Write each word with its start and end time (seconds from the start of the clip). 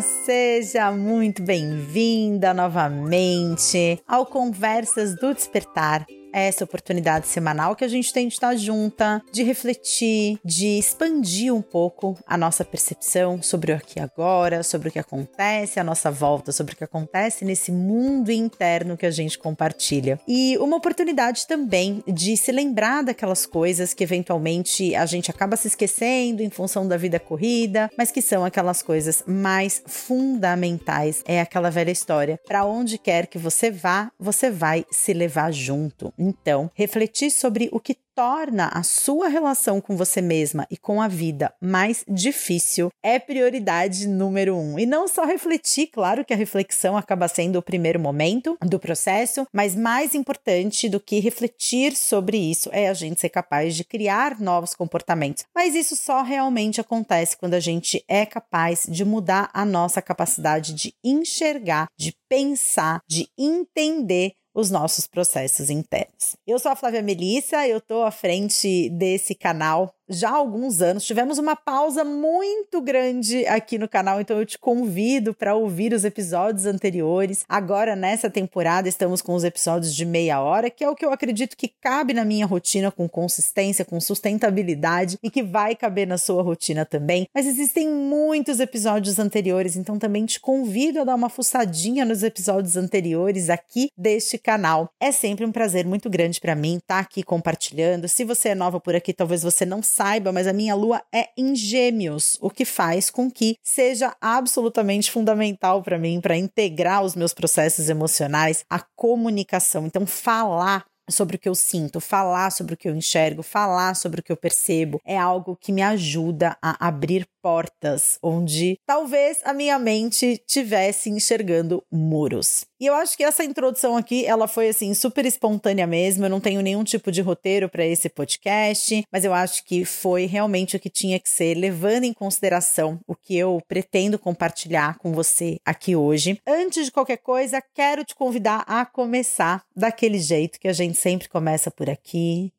Seja 0.00 0.90
muito 0.90 1.42
bem-vinda 1.42 2.54
novamente 2.54 4.00
ao 4.08 4.24
Conversas 4.24 5.14
do 5.16 5.34
Despertar 5.34 6.06
essa 6.32 6.64
oportunidade 6.64 7.26
semanal 7.26 7.74
que 7.74 7.84
a 7.84 7.88
gente 7.88 8.12
tem 8.12 8.28
de 8.28 8.34
estar 8.34 8.54
junta, 8.56 9.22
de 9.32 9.42
refletir, 9.42 10.38
de 10.44 10.78
expandir 10.78 11.54
um 11.54 11.62
pouco 11.62 12.18
a 12.26 12.36
nossa 12.36 12.64
percepção 12.64 13.42
sobre 13.42 13.72
o 13.72 13.76
aqui 13.76 13.98
e 13.98 14.02
agora, 14.02 14.62
sobre 14.62 14.88
o 14.88 14.92
que 14.92 14.98
acontece 14.98 15.80
à 15.80 15.84
nossa 15.84 16.10
volta, 16.10 16.52
sobre 16.52 16.74
o 16.74 16.76
que 16.76 16.84
acontece 16.84 17.44
nesse 17.44 17.72
mundo 17.72 18.30
interno 18.30 18.96
que 18.96 19.06
a 19.06 19.10
gente 19.10 19.38
compartilha. 19.38 20.20
E 20.26 20.56
uma 20.58 20.76
oportunidade 20.76 21.46
também 21.46 22.02
de 22.06 22.36
se 22.36 22.52
lembrar 22.52 23.02
daquelas 23.02 23.46
coisas 23.46 23.94
que 23.94 24.04
eventualmente 24.04 24.94
a 24.94 25.06
gente 25.06 25.30
acaba 25.30 25.56
se 25.56 25.68
esquecendo 25.68 26.42
em 26.42 26.50
função 26.50 26.86
da 26.86 26.96
vida 26.96 27.18
corrida, 27.18 27.90
mas 27.96 28.10
que 28.10 28.22
são 28.22 28.44
aquelas 28.44 28.82
coisas 28.82 29.24
mais 29.26 29.82
fundamentais. 29.86 31.22
É 31.26 31.40
aquela 31.40 31.70
velha 31.70 31.90
história. 31.90 32.38
Para 32.46 32.64
onde 32.64 32.98
quer 32.98 33.26
que 33.26 33.38
você 33.38 33.70
vá, 33.70 34.10
você 34.18 34.50
vai 34.50 34.84
se 34.90 35.12
levar 35.12 35.52
junto. 35.52 36.12
Então, 36.20 36.70
refletir 36.74 37.30
sobre 37.30 37.70
o 37.72 37.80
que 37.80 37.96
torna 38.14 38.68
a 38.68 38.82
sua 38.82 39.28
relação 39.28 39.80
com 39.80 39.96
você 39.96 40.20
mesma 40.20 40.66
e 40.70 40.76
com 40.76 41.00
a 41.00 41.08
vida 41.08 41.54
mais 41.58 42.04
difícil 42.06 42.90
é 43.02 43.18
prioridade 43.18 44.06
número 44.06 44.54
um. 44.54 44.78
E 44.78 44.84
não 44.84 45.08
só 45.08 45.24
refletir, 45.24 45.86
claro 45.86 46.22
que 46.22 46.34
a 46.34 46.36
reflexão 46.36 46.98
acaba 46.98 47.28
sendo 47.28 47.58
o 47.58 47.62
primeiro 47.62 47.98
momento 47.98 48.58
do 48.60 48.78
processo, 48.78 49.46
mas 49.50 49.74
mais 49.74 50.14
importante 50.14 50.86
do 50.86 51.00
que 51.00 51.18
refletir 51.18 51.96
sobre 51.96 52.36
isso 52.36 52.68
é 52.72 52.88
a 52.88 52.94
gente 52.94 53.18
ser 53.18 53.30
capaz 53.30 53.74
de 53.74 53.84
criar 53.84 54.38
novos 54.38 54.74
comportamentos. 54.74 55.44
Mas 55.54 55.74
isso 55.74 55.96
só 55.96 56.22
realmente 56.22 56.78
acontece 56.78 57.38
quando 57.38 57.54
a 57.54 57.60
gente 57.60 58.04
é 58.06 58.26
capaz 58.26 58.86
de 58.86 59.02
mudar 59.02 59.48
a 59.54 59.64
nossa 59.64 60.02
capacidade 60.02 60.74
de 60.74 60.92
enxergar, 61.02 61.86
de 61.98 62.14
pensar, 62.28 63.00
de 63.08 63.28
entender 63.38 64.32
os 64.60 64.70
nossos 64.70 65.06
processos 65.06 65.70
internos. 65.70 66.36
Eu 66.46 66.58
sou 66.58 66.70
a 66.70 66.76
Flávia 66.76 67.02
Melissa, 67.02 67.66
eu 67.66 67.78
estou 67.78 68.04
à 68.04 68.10
frente 68.10 68.90
desse 68.90 69.34
canal 69.34 69.92
já 70.10 70.30
há 70.30 70.34
alguns 70.34 70.82
anos. 70.82 71.04
Tivemos 71.04 71.38
uma 71.38 71.54
pausa 71.54 72.04
muito 72.04 72.80
grande 72.80 73.46
aqui 73.46 73.78
no 73.78 73.88
canal, 73.88 74.20
então 74.20 74.38
eu 74.38 74.44
te 74.44 74.58
convido 74.58 75.32
para 75.32 75.54
ouvir 75.54 75.92
os 75.92 76.04
episódios 76.04 76.66
anteriores. 76.66 77.44
Agora, 77.48 77.94
nessa 77.94 78.28
temporada, 78.28 78.88
estamos 78.88 79.22
com 79.22 79.34
os 79.34 79.44
episódios 79.44 79.94
de 79.94 80.04
meia 80.04 80.40
hora, 80.40 80.68
que 80.68 80.82
é 80.82 80.90
o 80.90 80.94
que 80.94 81.04
eu 81.04 81.12
acredito 81.12 81.56
que 81.56 81.68
cabe 81.68 82.12
na 82.12 82.24
minha 82.24 82.46
rotina 82.46 82.90
com 82.90 83.08
consistência, 83.08 83.84
com 83.84 84.00
sustentabilidade 84.00 85.18
e 85.22 85.30
que 85.30 85.42
vai 85.42 85.76
caber 85.76 86.06
na 86.06 86.18
sua 86.18 86.42
rotina 86.42 86.84
também. 86.84 87.28
Mas 87.34 87.46
existem 87.46 87.88
muitos 87.88 88.60
episódios 88.60 89.18
anteriores, 89.18 89.76
então 89.76 89.98
também 89.98 90.26
te 90.26 90.40
convido 90.40 91.00
a 91.00 91.04
dar 91.04 91.14
uma 91.14 91.28
fuçadinha 91.28 92.04
nos 92.04 92.22
episódios 92.22 92.76
anteriores 92.76 93.48
aqui 93.48 93.90
deste 93.96 94.38
canal. 94.38 94.90
É 94.98 95.12
sempre 95.12 95.44
um 95.44 95.52
prazer 95.52 95.86
muito 95.86 96.10
grande 96.10 96.40
para 96.40 96.54
mim 96.54 96.76
estar 96.76 96.96
tá 96.96 97.00
aqui 97.00 97.22
compartilhando. 97.22 98.08
Se 98.08 98.24
você 98.24 98.50
é 98.50 98.54
nova 98.54 98.80
por 98.80 98.94
aqui, 98.94 99.12
talvez 99.12 99.42
você 99.42 99.64
não 99.64 99.82
saiba, 99.82 99.99
mas 100.32 100.46
a 100.46 100.52
minha 100.52 100.74
lua 100.74 101.02
é 101.14 101.28
em 101.36 101.54
Gêmeos, 101.54 102.38
o 102.40 102.48
que 102.48 102.64
faz 102.64 103.10
com 103.10 103.30
que 103.30 103.56
seja 103.62 104.16
absolutamente 104.20 105.10
fundamental 105.10 105.82
para 105.82 105.98
mim 105.98 106.20
para 106.20 106.36
integrar 106.36 107.02
os 107.02 107.14
meus 107.14 107.34
processos 107.34 107.88
emocionais, 107.88 108.64
a 108.70 108.80
comunicação. 108.96 109.86
Então, 109.86 110.06
falar 110.06 110.84
sobre 111.10 111.36
o 111.36 111.38
que 111.38 111.48
eu 111.48 111.54
sinto, 111.54 112.00
falar 112.00 112.50
sobre 112.50 112.74
o 112.74 112.76
que 112.76 112.88
eu 112.88 112.94
enxergo, 112.94 113.42
falar 113.42 113.94
sobre 113.94 114.20
o 114.20 114.22
que 114.22 114.32
eu 114.32 114.36
percebo, 114.36 115.00
é 115.04 115.18
algo 115.18 115.56
que 115.60 115.72
me 115.72 115.82
ajuda 115.82 116.56
a 116.62 116.86
abrir 116.86 117.26
portas 117.42 118.18
onde 118.22 118.78
talvez 118.86 119.38
a 119.44 119.52
minha 119.52 119.78
mente 119.78 120.42
tivesse 120.46 121.10
enxergando 121.10 121.82
muros. 121.90 122.64
E 122.80 122.86
eu 122.86 122.94
acho 122.94 123.14
que 123.14 123.22
essa 123.22 123.44
introdução 123.44 123.94
aqui, 123.94 124.24
ela 124.24 124.48
foi 124.48 124.70
assim 124.70 124.94
super 124.94 125.26
espontânea 125.26 125.86
mesmo. 125.86 126.24
Eu 126.24 126.30
não 126.30 126.40
tenho 126.40 126.62
nenhum 126.62 126.82
tipo 126.82 127.12
de 127.12 127.20
roteiro 127.20 127.68
para 127.68 127.84
esse 127.84 128.08
podcast, 128.08 129.04
mas 129.12 129.22
eu 129.22 129.34
acho 129.34 129.64
que 129.64 129.84
foi 129.84 130.24
realmente 130.24 130.76
o 130.76 130.80
que 130.80 130.88
tinha 130.88 131.20
que 131.20 131.28
ser, 131.28 131.54
levando 131.54 132.04
em 132.04 132.14
consideração 132.14 132.98
o 133.06 133.14
que 133.14 133.36
eu 133.36 133.60
pretendo 133.68 134.18
compartilhar 134.18 134.96
com 134.96 135.12
você 135.12 135.58
aqui 135.62 135.94
hoje. 135.94 136.40
Antes 136.46 136.86
de 136.86 136.90
qualquer 136.90 137.18
coisa, 137.18 137.62
quero 137.74 138.02
te 138.02 138.14
convidar 138.14 138.64
a 138.66 138.86
começar 138.86 139.62
daquele 139.76 140.18
jeito 140.18 140.58
que 140.58 140.68
a 140.68 140.72
gente 140.72 140.98
sempre 140.98 141.28
começa 141.28 141.70
por 141.70 141.90
aqui, 141.90 142.50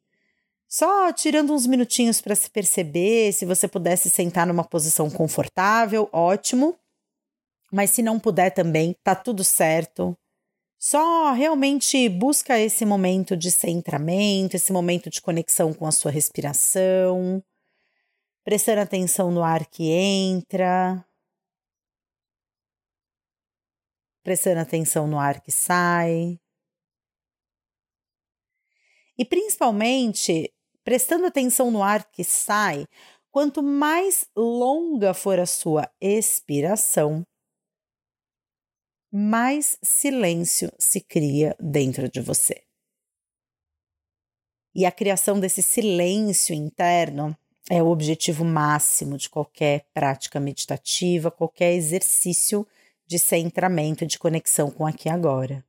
só 0.72 1.12
tirando 1.12 1.54
uns 1.54 1.68
minutinhos 1.68 2.22
para 2.22 2.34
se 2.34 2.50
perceber, 2.50 3.34
se 3.34 3.46
você 3.46 3.68
pudesse 3.68 4.10
sentar 4.10 4.48
numa 4.48 4.64
posição 4.64 5.12
confortável, 5.12 6.08
ótimo. 6.14 6.80
Mas 7.70 7.90
se 7.90 8.02
não 8.02 8.18
puder 8.18 8.52
também, 8.52 8.96
tá 9.04 9.14
tudo 9.14 9.44
certo. 9.44 10.18
Só 10.80 11.34
realmente 11.34 12.08
busca 12.08 12.58
esse 12.58 12.86
momento 12.86 13.36
de 13.36 13.52
centramento, 13.52 14.56
esse 14.56 14.72
momento 14.72 15.10
de 15.10 15.22
conexão 15.22 15.74
com 15.74 15.86
a 15.86 15.92
sua 15.92 16.10
respiração, 16.10 17.44
prestando 18.46 18.80
atenção 18.80 19.30
no 19.30 19.44
ar 19.44 19.66
que 19.66 19.92
entra, 19.92 21.06
prestando 24.24 24.62
atenção 24.62 25.06
no 25.06 25.20
ar 25.20 25.42
que 25.42 25.52
sai. 25.52 26.40
E 29.18 29.26
principalmente 29.26 30.50
prestando 30.84 31.26
atenção 31.26 31.72
no 31.72 31.84
ar 31.84 32.10
que 32.12 32.24
sai, 32.24 32.86
quanto 33.32 33.64
mais 33.64 34.28
longa 34.36 35.14
for 35.14 35.40
a 35.40 35.46
sua 35.46 35.90
expiração, 36.00 37.26
mais 39.12 39.78
silêncio 39.84 40.72
se 40.80 41.02
cria 41.02 41.56
dentro 41.60 42.10
de 42.10 42.22
você. 42.22 42.64
E 44.74 44.86
a 44.86 44.92
criação 44.92 45.40
desse 45.40 45.62
silêncio 45.62 46.56
interno 46.56 47.38
é 47.70 47.84
o 47.84 47.88
objetivo 47.88 48.46
máximo 48.46 49.18
de 49.18 49.30
qualquer 49.30 49.86
prática 49.94 50.40
meditativa, 50.40 51.30
qualquer 51.30 51.74
exercício 51.74 52.66
de 53.06 53.20
centramento, 53.20 54.06
de 54.06 54.18
conexão 54.18 54.72
com 54.72 54.86
aqui 54.86 55.10
agora. 55.10 55.64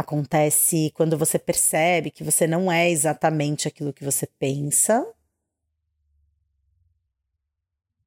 Acontece 0.00 0.90
quando 0.94 1.18
você 1.18 1.38
percebe 1.38 2.10
que 2.10 2.24
você 2.24 2.46
não 2.46 2.72
é 2.72 2.88
exatamente 2.88 3.68
aquilo 3.68 3.92
que 3.92 4.02
você 4.02 4.26
pensa. 4.26 5.06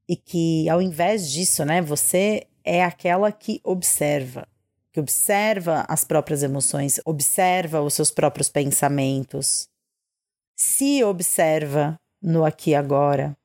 E 0.09 0.16
que 0.16 0.68
ao 0.68 0.81
invés 0.81 1.31
disso, 1.31 1.64
né, 1.64 1.84
você 1.84 2.48
é 2.64 2.84
aquela 2.84 3.31
que 3.31 3.62
observa, 3.64 4.48
que 4.92 5.00
observa 5.00 5.86
as 5.88 6.04
próprias 6.04 6.42
emoções, 6.42 7.00
observa 7.06 7.80
os 7.80 7.94
seus 7.94 8.10
próprios 8.10 8.50
pensamentos, 8.50 9.70
se 10.56 11.04
observa 11.04 12.00
no 12.20 12.44
aqui 12.44 12.72
e 12.72 12.75
agora. 12.75 13.38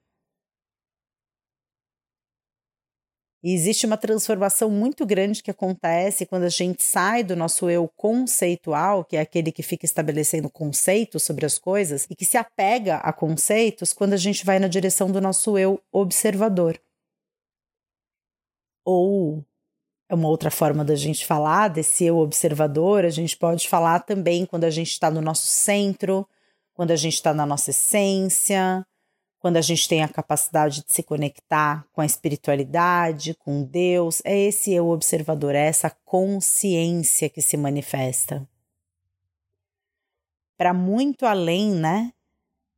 E 3.43 3.55
existe 3.55 3.87
uma 3.87 3.97
transformação 3.97 4.69
muito 4.69 5.07
grande 5.07 5.43
que 5.43 5.51
acontece 5.51 6.27
quando 6.27 6.43
a 6.43 6.49
gente 6.49 6.83
sai 6.83 7.23
do 7.23 7.37
nosso 7.37 7.71
eu 7.71 7.89
conceitual, 7.97 9.05
que 9.05 9.17
é 9.17 9.21
aquele 9.21 9.53
que 9.53 9.63
fica 9.63 9.87
estabelecendo 9.87 10.51
conceitos 10.51 11.23
sobre 11.23 11.47
as 11.47 11.57
coisas 11.57 12.05
e 12.11 12.17
que 12.17 12.25
se 12.25 12.37
apega 12.37 12.97
a 12.97 13.13
conceitos 13.13 13.93
quando 13.93 14.15
a 14.15 14.17
gente 14.17 14.45
vai 14.45 14.59
na 14.59 14.67
direção 14.67 15.11
do 15.11 15.21
nosso 15.21 15.57
eu 15.57 15.81
observador. 15.93 16.81
Ou 18.85 19.45
é 20.09 20.15
uma 20.15 20.29
outra 20.29 20.51
forma 20.51 20.85
da 20.85 20.97
gente 20.97 21.25
falar 21.25 21.69
desse 21.69 22.05
eu 22.05 22.19
observador, 22.19 23.05
a 23.05 23.11
gente 23.11 23.37
pode 23.37 23.69
falar 23.69 24.01
também 24.01 24.47
quando 24.47 24.65
a 24.65 24.71
gente 24.71 24.91
está 24.91 25.11
no 25.11 25.21
nosso 25.21 25.47
centro, 25.47 26.27
quando 26.75 26.91
a 26.91 26.97
gente 26.97 27.15
está 27.15 27.35
na 27.35 27.45
nossa 27.45 27.71
essência, 27.71 28.85
quando 29.39 29.57
a 29.57 29.61
gente 29.61 29.89
tem 29.89 30.03
a 30.03 30.09
capacidade 30.09 30.85
de 30.85 30.93
se 30.93 31.03
conectar 31.03 31.87
com 31.93 32.01
a 32.01 32.07
espiritualidade, 32.07 33.35
com 33.35 33.63
Deus, 33.63 34.21
é 34.25 34.37
esse 34.37 34.73
eu 34.73 34.89
observador, 34.89 35.55
é 35.55 35.67
essa 35.67 35.91
consciência 36.05 37.31
que 37.31 37.41
se 37.41 37.57
manifesta. 37.57 38.49
Para 40.57 40.75
muito 40.75 41.25
além, 41.25 41.73
né, 41.73 42.13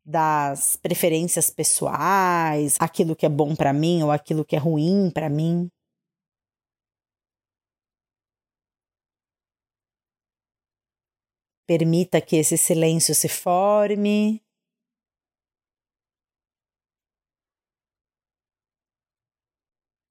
das 0.05 0.77
preferências 0.77 1.49
pessoais, 1.51 2.77
aquilo 2.79 3.17
que 3.17 3.25
é 3.25 3.29
bom 3.29 3.57
para 3.57 3.73
mim 3.73 4.03
ou 4.03 4.11
aquilo 4.11 4.45
que 4.45 4.57
é 4.57 4.59
ruim 4.59 5.11
para 5.11 5.31
mim. 5.31 5.71
Permita 11.67 12.21
que 12.21 12.37
esse 12.37 12.59
silêncio 12.59 13.15
se 13.15 13.29
forme 13.29 14.43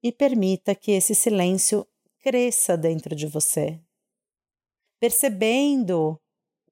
e 0.01 0.11
permita 0.11 0.73
que 0.73 0.91
esse 0.91 1.13
silêncio 1.13 1.85
cresça 2.19 2.77
dentro 2.77 3.15
de 3.15 3.27
você, 3.27 3.79
percebendo 4.99 6.19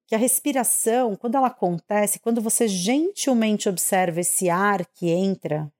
que 0.05 0.15
a 0.15 0.17
respiração, 0.17 1.15
quando 1.15 1.35
ela 1.35 1.47
acontece, 1.47 2.19
quando 2.19 2.41
você 2.41 2.67
gentilmente 2.67 3.67
observa 3.67 4.21
esse 4.21 4.49
ar 4.49 4.85
que 4.85 5.09
entra 5.09 5.71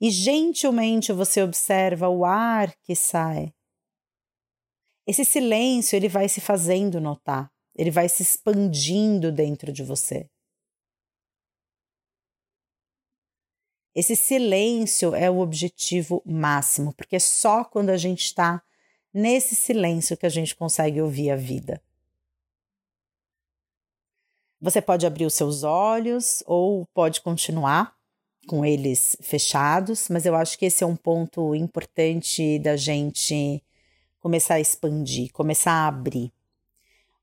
e 0.00 0.10
gentilmente 0.10 1.12
você 1.12 1.42
observa 1.42 2.08
o 2.08 2.24
ar 2.24 2.74
que 2.82 2.94
sai, 2.94 3.52
esse 5.06 5.24
silêncio 5.24 5.96
ele 5.96 6.08
vai 6.08 6.28
se 6.28 6.40
fazendo 6.40 7.00
notar, 7.00 7.52
ele 7.74 7.90
vai 7.90 8.08
se 8.08 8.22
expandindo 8.22 9.32
dentro 9.32 9.72
de 9.72 9.82
você. 9.82 10.28
Esse 13.94 14.16
silêncio 14.16 15.14
é 15.14 15.30
o 15.30 15.38
objetivo 15.38 16.22
máximo, 16.24 16.94
porque 16.94 17.16
é 17.16 17.18
só 17.18 17.62
quando 17.62 17.90
a 17.90 17.96
gente 17.96 18.24
está 18.24 18.62
nesse 19.12 19.54
silêncio 19.54 20.16
que 20.16 20.24
a 20.24 20.30
gente 20.30 20.56
consegue 20.56 21.00
ouvir 21.02 21.30
a 21.30 21.36
vida. 21.36 21.82
Você 24.58 24.80
pode 24.80 25.04
abrir 25.04 25.26
os 25.26 25.34
seus 25.34 25.62
olhos 25.62 26.42
ou 26.46 26.86
pode 26.94 27.20
continuar 27.20 27.94
com 28.46 28.64
eles 28.64 29.16
fechados, 29.20 30.08
mas 30.08 30.24
eu 30.24 30.34
acho 30.34 30.58
que 30.58 30.66
esse 30.66 30.82
é 30.82 30.86
um 30.86 30.96
ponto 30.96 31.54
importante 31.54 32.58
da 32.60 32.76
gente 32.76 33.62
começar 34.20 34.54
a 34.54 34.60
expandir, 34.60 35.32
começar 35.32 35.72
a 35.72 35.88
abrir. 35.88 36.32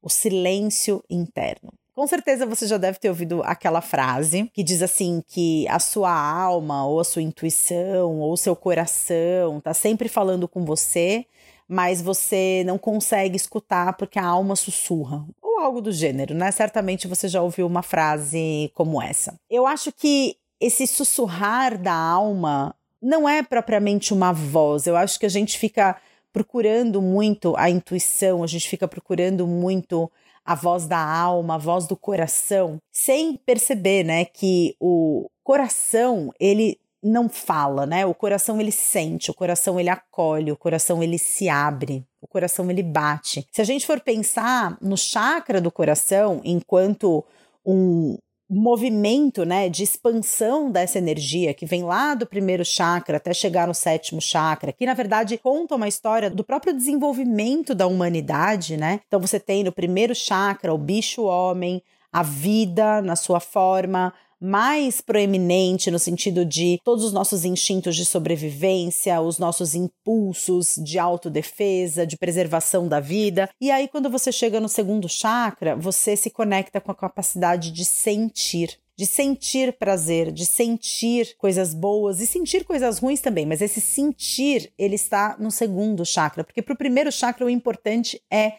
O 0.02 0.10
silêncio 0.10 1.04
interno. 1.10 1.79
Com 2.00 2.08
certeza 2.08 2.46
você 2.46 2.66
já 2.66 2.78
deve 2.78 2.98
ter 2.98 3.10
ouvido 3.10 3.42
aquela 3.44 3.82
frase 3.82 4.50
que 4.54 4.64
diz 4.64 4.82
assim 4.82 5.22
que 5.28 5.68
a 5.68 5.80
sua 5.80 6.10
alma 6.10 6.88
ou 6.88 7.02
a 7.02 7.04
sua 7.04 7.22
intuição 7.22 8.22
ou 8.22 8.32
o 8.32 8.38
seu 8.38 8.56
coração 8.56 9.60
tá 9.60 9.74
sempre 9.74 10.08
falando 10.08 10.48
com 10.48 10.64
você, 10.64 11.26
mas 11.68 12.02
você 12.02 12.64
não 12.66 12.78
consegue 12.78 13.36
escutar 13.36 13.98
porque 13.98 14.18
a 14.18 14.26
alma 14.26 14.56
sussurra 14.56 15.26
ou 15.42 15.60
algo 15.60 15.82
do 15.82 15.92
gênero, 15.92 16.34
né? 16.34 16.50
Certamente 16.52 17.06
você 17.06 17.28
já 17.28 17.42
ouviu 17.42 17.68
uma 17.68 17.82
frase 17.84 18.72
como 18.74 19.02
essa. 19.02 19.38
Eu 19.50 19.68
acho 19.68 19.92
que 19.92 20.38
esse 20.58 20.88
sussurrar 20.88 21.78
da 21.78 21.94
alma 21.94 22.74
não 23.02 23.28
é 23.28 23.44
propriamente 23.44 24.14
uma 24.14 24.32
voz. 24.32 24.88
Eu 24.88 24.96
acho 24.96 25.20
que 25.20 25.26
a 25.26 25.30
gente 25.30 25.60
fica 25.60 25.98
procurando 26.32 27.02
muito 27.02 27.54
a 27.58 27.70
intuição, 27.70 28.42
a 28.42 28.48
gente 28.48 28.70
fica 28.70 28.88
procurando 28.88 29.46
muito 29.46 30.10
a 30.46 30.56
voz 30.56 30.88
da 30.88 31.00
alma, 31.00 31.56
a 31.56 31.58
voz 31.58 31.88
do 31.88 31.96
coração, 31.96 32.78
sem 32.92 33.38
perceber, 33.38 34.04
né, 34.04 34.26
que 34.26 34.76
o 34.80 35.30
coração, 35.44 36.32
ele 36.40 36.80
não 37.02 37.30
fala, 37.30 37.86
né? 37.86 38.06
O 38.06 38.14
coração 38.14 38.60
ele 38.60 38.72
sente, 38.72 39.32
o 39.32 39.34
coração 39.34 39.80
ele 39.80 39.90
acolhe, 39.90 40.52
o 40.52 40.58
coração 40.58 41.02
ele 41.02 41.18
se 41.18 41.48
abre, 41.48 42.06
o 42.22 42.28
coração 42.28 42.70
ele 42.70 42.84
bate. 42.84 43.48
Se 43.52 43.62
a 43.62 43.64
gente 43.64 43.88
for 43.88 44.00
pensar 44.02 44.78
no 44.82 44.98
chakra 44.98 45.62
do 45.62 45.72
coração 45.72 46.42
enquanto 46.44 47.24
um, 47.66 48.18
movimento, 48.50 49.46
né, 49.46 49.70
de 49.70 49.84
expansão 49.84 50.72
dessa 50.72 50.98
energia 50.98 51.54
que 51.54 51.66
vem 51.66 51.84
lá 51.84 52.16
do 52.16 52.26
primeiro 52.26 52.66
chakra 52.66 53.18
até 53.18 53.32
chegar 53.34 53.68
no 53.68 53.76
sétimo 53.76 54.20
chakra, 54.20 54.74
que 54.74 54.86
na 54.86 54.96
verdade 54.96 55.38
conta 55.38 55.76
uma 55.76 55.88
história 55.88 56.30
do 56.30 56.44
próprio 56.44 56.74
desenvolvimento 56.74 57.76
da 57.76 57.86
humanidade, 57.86 58.76
né? 58.76 59.02
Então 59.08 59.20
você 59.20 59.40
tem 59.40 59.64
no 59.64 59.72
primeiro 59.72 60.16
chakra 60.16 60.74
o 60.74 60.78
bicho 60.78 61.24
homem, 61.24 61.84
a 62.12 62.24
vida 62.24 63.02
na 63.04 63.16
sua 63.16 63.40
forma 63.40 64.12
mais 64.40 65.02
proeminente 65.02 65.92
no 65.92 66.00
sentido 66.00 66.46
de 66.46 66.80
todos 66.84 67.04
os 67.04 67.12
nossos 67.12 67.44
instintos 67.44 67.96
de 67.96 68.06
sobrevivência, 68.06 69.20
os 69.22 69.38
nossos 69.38 69.76
impulsos 69.76 70.76
de 70.76 70.98
autodefesa, 70.98 72.08
de 72.08 72.18
preservação 72.18 72.88
da 72.88 73.00
vida. 73.00 73.50
E 73.60 73.70
aí, 73.70 73.88
quando 73.88 74.10
você 74.10 74.32
chega 74.32 74.60
no 74.60 74.70
segundo 74.70 75.10
chakra, 75.10 75.76
você 75.76 76.16
se 76.16 76.30
conecta 76.30 76.80
com 76.80 76.92
a 76.92 76.96
capacidade 76.96 77.72
de 77.72 77.84
sentir 77.84 78.80
de 79.00 79.06
sentir 79.06 79.72
prazer, 79.80 80.30
de 80.30 80.46
sentir 80.46 81.34
coisas 81.38 81.74
boas 81.74 82.20
e 82.20 82.28
sentir 82.28 82.66
coisas 82.66 83.00
ruins 83.00 83.22
também, 83.22 83.46
mas 83.46 83.62
esse 83.62 83.80
sentir, 83.80 84.74
ele 84.78 84.96
está 84.96 85.38
no 85.40 85.52
segundo 85.52 86.06
chakra, 86.06 86.44
porque 86.44 86.62
para 86.62 86.74
o 86.74 86.78
primeiro 86.78 87.10
chakra 87.10 87.46
o 87.46 87.50
importante 87.50 88.22
é 88.30 88.56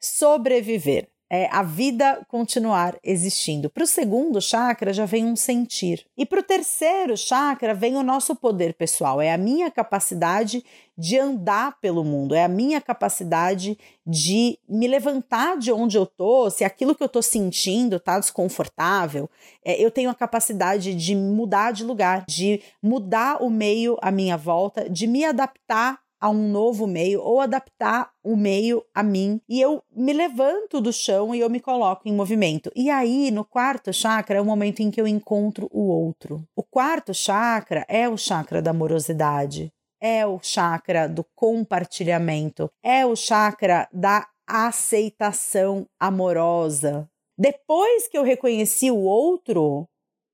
sobreviver 0.00 1.13
é, 1.30 1.48
a 1.50 1.62
vida 1.62 2.24
continuar 2.28 2.96
existindo. 3.02 3.70
Para 3.70 3.84
o 3.84 3.86
segundo 3.86 4.40
chakra 4.40 4.92
já 4.92 5.04
vem 5.04 5.24
um 5.24 5.36
sentir. 5.36 6.06
E 6.16 6.24
para 6.26 6.40
o 6.40 6.42
terceiro 6.42 7.16
chakra 7.16 7.74
vem 7.74 7.96
o 7.96 8.02
nosso 8.02 8.36
poder 8.36 8.74
pessoal, 8.74 9.20
é 9.20 9.32
a 9.32 9.38
minha 9.38 9.70
capacidade 9.70 10.64
de 10.96 11.18
andar 11.18 11.80
pelo 11.80 12.04
mundo, 12.04 12.34
é 12.34 12.44
a 12.44 12.48
minha 12.48 12.80
capacidade 12.80 13.76
de 14.06 14.58
me 14.68 14.86
levantar 14.86 15.58
de 15.58 15.72
onde 15.72 15.96
eu 15.98 16.06
tô, 16.06 16.48
se 16.50 16.62
aquilo 16.62 16.94
que 16.94 17.02
eu 17.02 17.08
tô 17.08 17.20
sentindo 17.20 17.98
tá 17.98 18.18
desconfortável, 18.18 19.28
é, 19.64 19.82
eu 19.82 19.90
tenho 19.90 20.10
a 20.10 20.14
capacidade 20.14 20.94
de 20.94 21.16
mudar 21.16 21.72
de 21.72 21.82
lugar, 21.82 22.24
de 22.28 22.62
mudar 22.80 23.42
o 23.42 23.50
meio 23.50 23.98
à 24.00 24.12
minha 24.12 24.36
volta, 24.36 24.88
de 24.88 25.06
me 25.06 25.24
adaptar 25.24 26.03
a 26.24 26.30
um 26.30 26.48
novo 26.48 26.86
meio 26.86 27.20
ou 27.20 27.38
adaptar 27.38 28.10
o 28.22 28.34
meio 28.34 28.82
a 28.94 29.02
mim 29.02 29.42
e 29.46 29.60
eu 29.60 29.82
me 29.94 30.10
levanto 30.10 30.80
do 30.80 30.90
chão 30.90 31.34
e 31.34 31.40
eu 31.40 31.50
me 31.50 31.60
coloco 31.60 32.08
em 32.08 32.14
movimento. 32.14 32.72
E 32.74 32.88
aí, 32.88 33.30
no 33.30 33.44
quarto 33.44 33.92
chakra, 33.92 34.38
é 34.38 34.40
o 34.40 34.44
momento 34.44 34.80
em 34.80 34.90
que 34.90 34.98
eu 34.98 35.06
encontro 35.06 35.68
o 35.70 35.82
outro. 35.82 36.42
O 36.56 36.62
quarto 36.62 37.12
chakra 37.12 37.84
é 37.90 38.08
o 38.08 38.16
chakra 38.16 38.62
da 38.62 38.70
amorosidade, 38.70 39.70
é 40.00 40.26
o 40.26 40.40
chakra 40.40 41.06
do 41.06 41.26
compartilhamento, 41.36 42.70
é 42.82 43.04
o 43.04 43.14
chakra 43.14 43.86
da 43.92 44.26
aceitação 44.46 45.86
amorosa. 46.00 47.06
Depois 47.36 48.08
que 48.08 48.16
eu 48.16 48.22
reconheci 48.22 48.90
o 48.90 48.96
outro, 48.96 49.86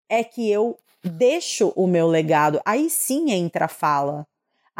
é 0.08 0.22
que 0.22 0.48
eu 0.48 0.78
deixo 1.02 1.72
o 1.75 1.88
meu 1.88 2.06
legado. 2.06 2.60
Aí 2.64 2.88
sim 2.88 3.32
entra 3.32 3.64
a 3.64 3.69
fala. 3.69 4.25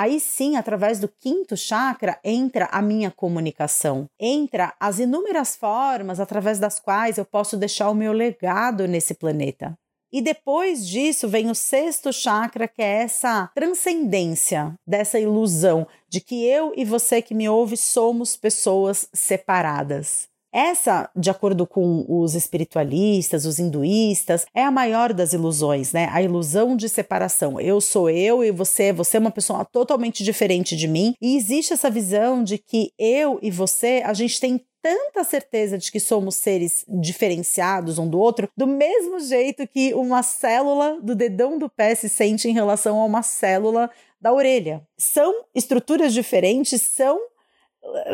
Aí 0.00 0.19
sim, 0.19 0.56
através 0.56 0.99
do 0.99 1.06
quinto 1.06 1.55
chakra, 1.58 2.19
entra 2.25 2.70
a 2.73 2.81
minha 2.81 3.11
comunicação, 3.11 4.06
entra 4.19 4.73
as 4.81 4.99
inúmeras 4.99 5.55
formas 5.55 6.19
através 6.19 6.58
das 6.58 6.81
quais 6.81 7.19
eu 7.19 7.25
posso 7.26 7.55
deixar 7.55 7.91
o 7.91 7.94
meu 7.94 8.11
legado 8.11 8.88
nesse 8.88 9.12
planeta. 9.12 9.79
E 10.11 10.23
depois 10.23 10.88
disso 10.88 11.29
vem 11.29 11.50
o 11.50 11.55
sexto 11.55 12.14
chakra, 12.14 12.67
que 12.67 12.81
é 12.81 13.02
essa 13.02 13.50
transcendência 13.55 14.73
dessa 14.87 15.20
ilusão 15.20 15.87
de 16.08 16.23
que 16.23 16.47
eu 16.47 16.73
e 16.75 16.82
você 16.82 17.20
que 17.20 17.35
me 17.35 17.47
ouve 17.47 17.76
somos 17.76 18.38
pessoas 18.38 19.06
separadas. 19.12 20.31
Essa, 20.52 21.09
de 21.14 21.30
acordo 21.30 21.66
com 21.66 22.04
os 22.09 22.35
espiritualistas, 22.35 23.47
os 23.47 23.59
hinduístas, 23.59 24.47
é 24.54 24.64
a 24.64 24.71
maior 24.71 25.12
das 25.12 25.33
ilusões, 25.33 25.92
né? 25.92 26.09
A 26.12 26.23
ilusão 26.23 26.76
de 26.76 26.88
separação. 26.88 27.61
Eu 27.61 27.80
sou 27.80 28.11
eu 28.11 28.42
e 28.42 28.50
você, 28.50 28.92
você 28.92 29.16
é 29.16 29.21
uma 29.21 29.30
pessoa 29.30 29.64
totalmente 29.64 30.25
diferente 30.25 30.76
de 30.76 30.88
mim. 30.88 31.14
E 31.21 31.37
existe 31.37 31.73
essa 31.73 31.90
visão 31.90 32.42
de 32.42 32.59
que 32.59 32.92
eu 32.99 33.38
e 33.40 33.50
você, 33.50 34.02
a 34.04 34.12
gente 34.12 34.40
tem 34.40 34.61
tanta 34.83 35.23
certeza 35.25 35.76
de 35.78 35.92
que 35.92 36.00
somos 36.00 36.37
seres 36.37 36.85
diferenciados 36.88 37.99
um 37.99 38.09
do 38.09 38.19
outro, 38.19 38.49
do 38.57 38.66
mesmo 38.66 39.21
jeito 39.21 39.69
que 39.69 39.95
uma 39.95 40.23
célula 40.23 40.99
do 41.02 41.14
dedão 41.14 41.59
do 41.59 41.69
pé 41.69 41.95
se 41.95 42.09
sente 42.09 42.49
em 42.49 42.52
relação 42.52 42.99
a 42.99 43.04
uma 43.04 43.23
célula 43.23 43.90
da 44.21 44.33
orelha. 44.33 44.83
São 44.97 45.45
estruturas 45.54 46.12
diferentes, 46.12 46.83
são 46.83 47.21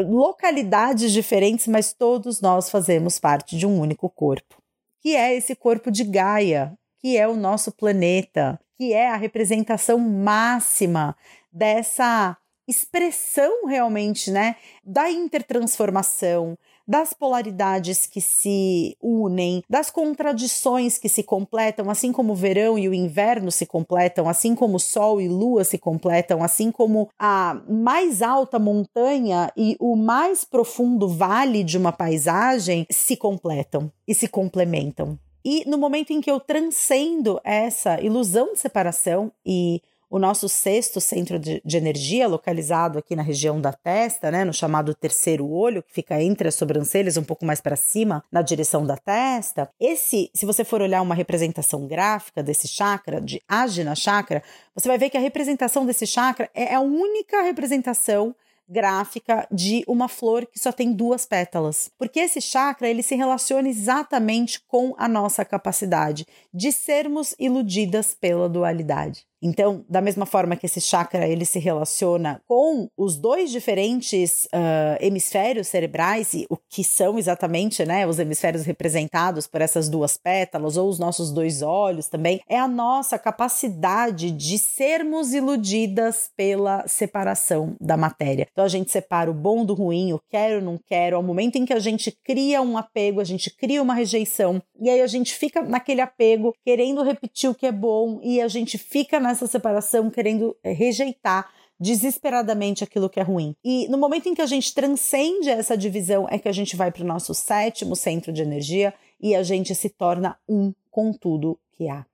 localidades 0.09 1.13
diferentes, 1.13 1.67
mas 1.67 1.93
todos 1.93 2.41
nós 2.41 2.71
fazemos 2.71 3.19
parte 3.19 3.57
de 3.57 3.67
um 3.67 3.81
único 3.81 4.09
corpo, 4.09 4.57
que 5.01 5.15
é 5.15 5.35
esse 5.35 5.55
corpo 5.55 5.91
de 5.91 6.05
Gaia, 6.05 6.77
que 7.01 7.17
é 7.17 7.27
o 7.27 7.37
nosso 7.37 7.73
planeta, 7.73 8.59
que 8.77 8.93
é 8.93 9.11
a 9.11 9.17
representação 9.17 9.99
máxima 9.99 11.17
dessa 11.53 12.37
expressão 12.69 13.67
realmente, 13.67 14.31
né, 14.31 14.57
da 14.85 15.11
intertransformação, 15.11 16.59
das 16.87 17.13
polaridades 17.13 18.07
que 18.07 18.21
se 18.21 18.97
unem, 19.03 19.63
das 19.69 19.91
contradições 19.91 20.99
que 20.99 21.09
se 21.09 21.23
completam, 21.23 21.91
assim 21.91 22.13
como 22.13 22.33
o 22.33 22.37
verão 22.37 22.79
e 22.79 22.89
o 22.89 22.95
inverno 22.95 23.51
se 23.51 23.67
completam, 23.67 24.29
assim 24.29 24.55
como 24.55 24.77
o 24.77 24.81
sol 24.81 25.21
e 25.21 25.29
lua 25.29 25.65
se 25.65 25.79
completam, 25.79 26.43
assim 26.43 26.71
como 26.71 27.09
a 27.19 27.61
mais 27.69 28.23
alta 28.23 28.59
montanha 28.59 29.51
e 29.57 29.77
o 29.81 29.97
mais 29.97 30.45
profundo 30.45 31.09
vale 31.09 31.65
de 31.65 31.77
uma 31.77 31.93
paisagem 31.93 32.87
se 32.91 33.17
completam 33.17 33.91
e 34.07 34.15
se 34.15 34.29
complementam. 34.29 35.19
E 35.45 35.63
no 35.65 35.79
momento 35.79 36.13
em 36.13 36.21
que 36.21 36.29
eu 36.29 36.41
transcendo 36.41 37.41
essa 37.45 38.01
ilusão 38.01 38.53
de 38.53 38.59
separação 38.59 39.31
e 39.45 39.81
o 40.09 40.19
nosso 40.19 40.49
sexto 40.49 41.01
centro 41.01 41.39
de, 41.39 41.61
de, 41.65 41.77
energia, 41.77 42.29
localizado 42.29 42.99
aqui 42.99 43.17
na 43.17 43.23
região 43.23 43.61
da 43.61 43.73
testa, 43.73 44.31
né, 44.31 44.45
no 44.45 44.53
chamado 44.53 44.95
terceiro 44.95 45.49
olho, 45.49 45.83
que 45.83 45.93
fica 45.93 46.23
entre 46.23 46.49
as 46.49 46.55
sobrancelhas, 46.55 47.17
um 47.17 47.25
pouco 47.25 47.45
mais 47.45 47.61
para 47.61 47.77
cima, 47.77 48.23
na 48.31 48.43
direção 48.43 48.87
da 48.87 48.97
testa. 48.97 49.69
Esse, 49.81 50.31
se 50.35 50.47
você 50.47 50.65
for 50.65 50.81
olhar 50.81 51.03
uma 51.03 51.15
representação 51.15 51.87
gráfica 51.87 52.43
desse 52.43 52.69
chakra, 52.69 53.21
de 53.21 53.43
Ajna 53.49 53.95
chakra, 53.95 54.43
você 54.75 54.89
vai 54.89 54.99
ver 54.99 55.11
que 55.11 55.17
a 55.17 55.21
representação 55.21 55.85
desse 55.85 56.07
chakra 56.07 56.49
é 56.55 56.75
a 56.75 56.81
única 56.81 57.43
representação 57.43 58.35
gráfica 58.69 59.47
de 59.51 59.85
uma 59.87 60.09
flor 60.09 60.47
que 60.47 60.59
só 60.59 60.73
tem 60.73 60.93
duas 60.93 61.25
pétalas. 61.25 61.91
Porque 61.99 62.21
esse 62.21 62.41
chakra, 62.41 62.89
ele 62.89 63.03
se 63.03 63.15
relaciona 63.15 63.69
exatamente 63.69 64.61
com 64.67 64.95
a 64.99 65.09
nossa 65.09 65.45
capacidade 65.45 66.27
de 66.53 66.73
sermos 66.73 67.35
iludidas 67.39 68.15
pela 68.15 68.49
dualidade. 68.49 69.27
Então, 69.43 69.85
da 69.89 70.01
mesma 70.01 70.25
forma 70.25 70.57
que 70.57 70.67
esse 70.67 70.81
chakra 70.81 71.27
ele 71.27 71.45
se 71.45 71.59
relaciona 71.59 72.41
com 72.47 72.89
os 72.97 73.17
dois 73.17 73.51
diferentes 73.51 74.47
uh, 74.47 74.97
hemisférios 75.01 75.69
cerebrais, 75.69 76.33
e 76.35 76.47
o 76.49 76.57
que 76.57 76.83
são 76.83 77.19
exatamente 77.19 77.85
né, 77.85 78.07
os 78.07 78.19
hemisférios 78.19 78.65
representados 78.65 79.47
por 79.47 79.61
essas 79.61 79.89
duas 79.89 80.17
pétalas, 80.17 80.77
ou 80.77 80.89
os 80.89 80.99
nossos 80.99 81.31
dois 81.31 81.63
olhos 81.63 82.09
também, 82.09 82.41
é 82.49 82.59
a 82.59 82.69
nossa 82.69 83.19
capacidade 83.19 84.31
de 84.31 84.59
sermos 84.59 85.35
iludidas 85.35 86.31
pela 86.37 86.87
separação 86.89 87.77
da 87.81 87.97
matéria. 87.97 88.49
Então, 88.51 88.65
a 88.65 88.69
gente 88.69 88.91
separa 88.91 89.31
o 89.31 89.35
bom 89.35 89.65
do 89.65 89.75
ruim, 89.75 90.13
o 90.13 90.21
quero, 90.31 90.63
não 90.63 90.79
quero, 90.79 91.17
ao 91.17 91.23
momento 91.23 91.57
em 91.57 91.67
que 91.67 91.73
a 91.73 91.79
gente 91.79 92.11
cria 92.25 92.63
um 92.63 92.79
apego, 92.79 93.21
a 93.21 93.25
gente 93.25 93.51
cria 93.51 93.83
uma 93.83 93.95
rejeição, 93.95 94.63
e 94.81 94.89
aí 94.89 95.03
a 95.03 95.07
gente 95.07 95.35
fica 95.35 95.63
naquele 95.63 96.01
apego, 96.01 96.55
querendo 96.65 97.03
repetir 97.03 97.51
o 97.51 97.55
que 97.55 97.67
é 97.67 97.73
bom, 97.73 98.21
e 98.23 98.41
a 98.41 98.49
gente 98.49 98.79
fica 98.79 99.21
nessa 99.27 99.47
separação 99.47 100.11
querendo 100.11 100.57
eh, 100.63 100.73
rejeitar 100.73 101.51
desesperadamente 101.79 102.83
aquilo 102.83 103.11
que 103.11 103.21
é 103.21 103.23
ruim. 103.23 103.55
E 103.63 103.87
no 103.89 103.99
momento 103.99 104.29
em 104.29 104.35
que 104.35 104.43
a 104.43 104.47
gente 104.47 104.75
transcende 104.75 105.51
essa 105.51 105.77
divisão, 105.77 106.27
é 106.31 106.39
que 106.39 106.49
a 106.49 106.53
gente 106.53 106.75
vai 106.75 106.91
para 106.91 107.03
o 107.03 107.07
nosso 107.07 107.35
sétimo 107.35 107.95
centro 107.95 108.33
de 108.33 108.43
energia 108.43 108.95
e 109.21 109.35
a 109.35 109.43
gente 109.43 109.75
se 109.75 109.91
torna 109.91 110.39
um 110.49 110.73
com 110.91 111.13
tudo 111.13 111.59
que 111.73 111.89
há. 111.89 112.07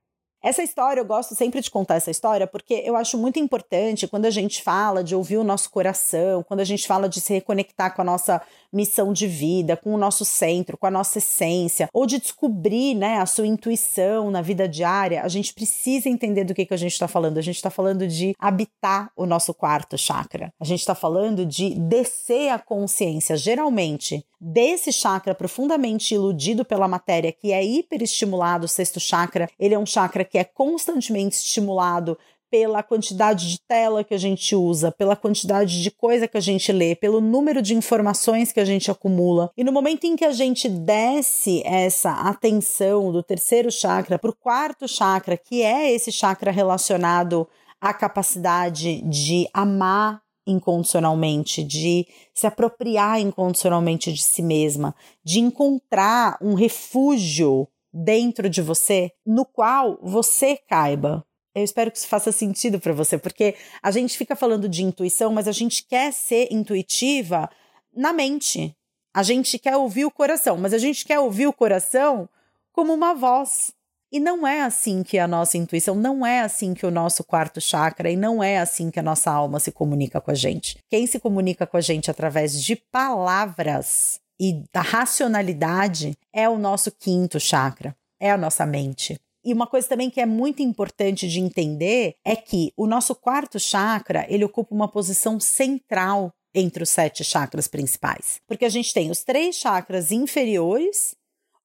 Essa 0.42 0.60
história, 0.60 1.00
eu 1.00 1.04
gosto 1.04 1.36
sempre 1.36 1.60
de 1.60 1.70
contar 1.70 1.94
essa 1.94 2.10
história 2.10 2.48
porque 2.48 2.74
eu 2.84 2.96
acho 2.96 3.16
muito 3.16 3.38
importante 3.38 4.08
quando 4.08 4.24
a 4.24 4.30
gente 4.30 4.60
fala 4.60 5.04
de 5.04 5.14
ouvir 5.14 5.36
o 5.36 5.44
nosso 5.44 5.70
coração, 5.70 6.42
quando 6.42 6.58
a 6.58 6.64
gente 6.64 6.84
fala 6.84 7.08
de 7.08 7.20
se 7.20 7.32
reconectar 7.32 7.94
com 7.94 8.02
a 8.02 8.04
nossa 8.04 8.42
missão 8.72 9.12
de 9.12 9.26
vida, 9.26 9.76
com 9.76 9.94
o 9.94 9.98
nosso 9.98 10.24
centro, 10.24 10.78
com 10.78 10.86
a 10.86 10.90
nossa 10.90 11.18
essência, 11.18 11.88
ou 11.92 12.06
de 12.06 12.18
descobrir 12.18 12.94
né, 12.94 13.18
a 13.18 13.26
sua 13.26 13.46
intuição 13.46 14.30
na 14.30 14.40
vida 14.40 14.68
diária, 14.68 15.22
a 15.22 15.28
gente 15.28 15.52
precisa 15.52 16.08
entender 16.08 16.44
do 16.44 16.54
que, 16.54 16.64
que 16.64 16.74
a 16.74 16.78
gente 16.78 16.92
está 16.92 17.06
falando. 17.06 17.38
A 17.38 17.42
gente 17.42 17.56
está 17.56 17.70
falando 17.70 18.06
de 18.06 18.34
habitar 18.38 19.10
o 19.16 19.26
nosso 19.26 19.52
quarto 19.52 19.98
chakra. 19.98 20.52
A 20.60 20.64
gente 20.64 20.80
está 20.80 20.94
falando 20.94 21.44
de 21.44 21.70
descer 21.74 22.48
a 22.50 22.58
consciência, 22.58 23.36
geralmente, 23.36 24.24
desse 24.40 24.92
chakra 24.92 25.34
profundamente 25.34 26.14
iludido 26.14 26.64
pela 26.64 26.88
matéria, 26.88 27.30
que 27.30 27.52
é 27.52 27.64
hiperestimulado, 27.64 28.64
o 28.64 28.68
sexto 28.68 28.98
chakra, 28.98 29.48
ele 29.58 29.74
é 29.74 29.78
um 29.78 29.86
chakra 29.86 30.24
que 30.24 30.36
é 30.36 30.42
constantemente 30.42 31.36
estimulado 31.36 32.18
pela 32.52 32.82
quantidade 32.82 33.48
de 33.48 33.58
tela 33.66 34.04
que 34.04 34.12
a 34.12 34.18
gente 34.18 34.54
usa, 34.54 34.92
pela 34.92 35.16
quantidade 35.16 35.82
de 35.82 35.90
coisa 35.90 36.28
que 36.28 36.36
a 36.36 36.40
gente 36.40 36.70
lê, 36.70 36.94
pelo 36.94 37.18
número 37.18 37.62
de 37.62 37.74
informações 37.74 38.52
que 38.52 38.60
a 38.60 38.64
gente 38.66 38.90
acumula. 38.90 39.50
E 39.56 39.64
no 39.64 39.72
momento 39.72 40.04
em 40.04 40.14
que 40.14 40.24
a 40.26 40.32
gente 40.32 40.68
desce 40.68 41.62
essa 41.64 42.10
atenção 42.10 43.10
do 43.10 43.22
terceiro 43.22 43.72
chakra 43.72 44.18
para 44.18 44.28
o 44.28 44.36
quarto 44.36 44.86
chakra, 44.86 45.38
que 45.38 45.62
é 45.62 45.90
esse 45.90 46.12
chakra 46.12 46.50
relacionado 46.50 47.48
à 47.80 47.94
capacidade 47.94 49.00
de 49.00 49.48
amar 49.54 50.20
incondicionalmente, 50.46 51.64
de 51.64 52.06
se 52.34 52.46
apropriar 52.46 53.18
incondicionalmente 53.18 54.12
de 54.12 54.22
si 54.22 54.42
mesma, 54.42 54.94
de 55.24 55.40
encontrar 55.40 56.36
um 56.42 56.52
refúgio 56.52 57.66
dentro 57.90 58.50
de 58.50 58.60
você 58.60 59.10
no 59.24 59.46
qual 59.46 59.98
você 60.02 60.58
caiba, 60.68 61.24
eu 61.54 61.62
espero 61.62 61.90
que 61.90 61.98
isso 61.98 62.08
faça 62.08 62.32
sentido 62.32 62.80
para 62.80 62.92
você, 62.92 63.18
porque 63.18 63.54
a 63.82 63.90
gente 63.90 64.16
fica 64.16 64.34
falando 64.34 64.68
de 64.68 64.82
intuição, 64.82 65.32
mas 65.32 65.46
a 65.46 65.52
gente 65.52 65.84
quer 65.84 66.12
ser 66.12 66.48
intuitiva 66.50 67.48
na 67.94 68.12
mente. 68.12 68.74
A 69.14 69.22
gente 69.22 69.58
quer 69.58 69.76
ouvir 69.76 70.06
o 70.06 70.10
coração, 70.10 70.56
mas 70.56 70.72
a 70.72 70.78
gente 70.78 71.04
quer 71.04 71.20
ouvir 71.20 71.46
o 71.46 71.52
coração 71.52 72.28
como 72.72 72.94
uma 72.94 73.14
voz. 73.14 73.72
E 74.10 74.20
não 74.20 74.46
é 74.46 74.62
assim 74.62 75.02
que 75.02 75.18
a 75.18 75.26
nossa 75.26 75.56
intuição, 75.56 75.94
não 75.94 76.24
é 76.24 76.40
assim 76.40 76.74
que 76.74 76.84
o 76.84 76.90
nosso 76.90 77.24
quarto 77.24 77.60
chakra 77.60 78.10
e 78.10 78.16
não 78.16 78.42
é 78.42 78.58
assim 78.58 78.90
que 78.90 79.00
a 79.00 79.02
nossa 79.02 79.30
alma 79.30 79.58
se 79.58 79.72
comunica 79.72 80.20
com 80.20 80.30
a 80.30 80.34
gente. 80.34 80.78
Quem 80.90 81.06
se 81.06 81.18
comunica 81.18 81.66
com 81.66 81.76
a 81.76 81.80
gente 81.80 82.10
através 82.10 82.62
de 82.62 82.76
palavras 82.76 84.20
e 84.38 84.62
da 84.72 84.82
racionalidade 84.82 86.14
é 86.32 86.48
o 86.48 86.58
nosso 86.58 86.90
quinto 86.90 87.40
chakra, 87.40 87.96
é 88.20 88.30
a 88.30 88.36
nossa 88.36 88.66
mente. 88.66 89.18
E 89.44 89.52
uma 89.52 89.66
coisa 89.66 89.88
também 89.88 90.08
que 90.08 90.20
é 90.20 90.26
muito 90.26 90.62
importante 90.62 91.28
de 91.28 91.40
entender 91.40 92.14
é 92.24 92.36
que 92.36 92.72
o 92.76 92.86
nosso 92.86 93.14
quarto 93.14 93.58
chakra, 93.58 94.24
ele 94.28 94.44
ocupa 94.44 94.74
uma 94.74 94.88
posição 94.88 95.40
central 95.40 96.32
entre 96.54 96.82
os 96.82 96.90
sete 96.90 97.24
chakras 97.24 97.66
principais. 97.66 98.40
Porque 98.46 98.64
a 98.64 98.68
gente 98.68 98.92
tem 98.92 99.10
os 99.10 99.24
três 99.24 99.56
chakras 99.56 100.12
inferiores, 100.12 101.16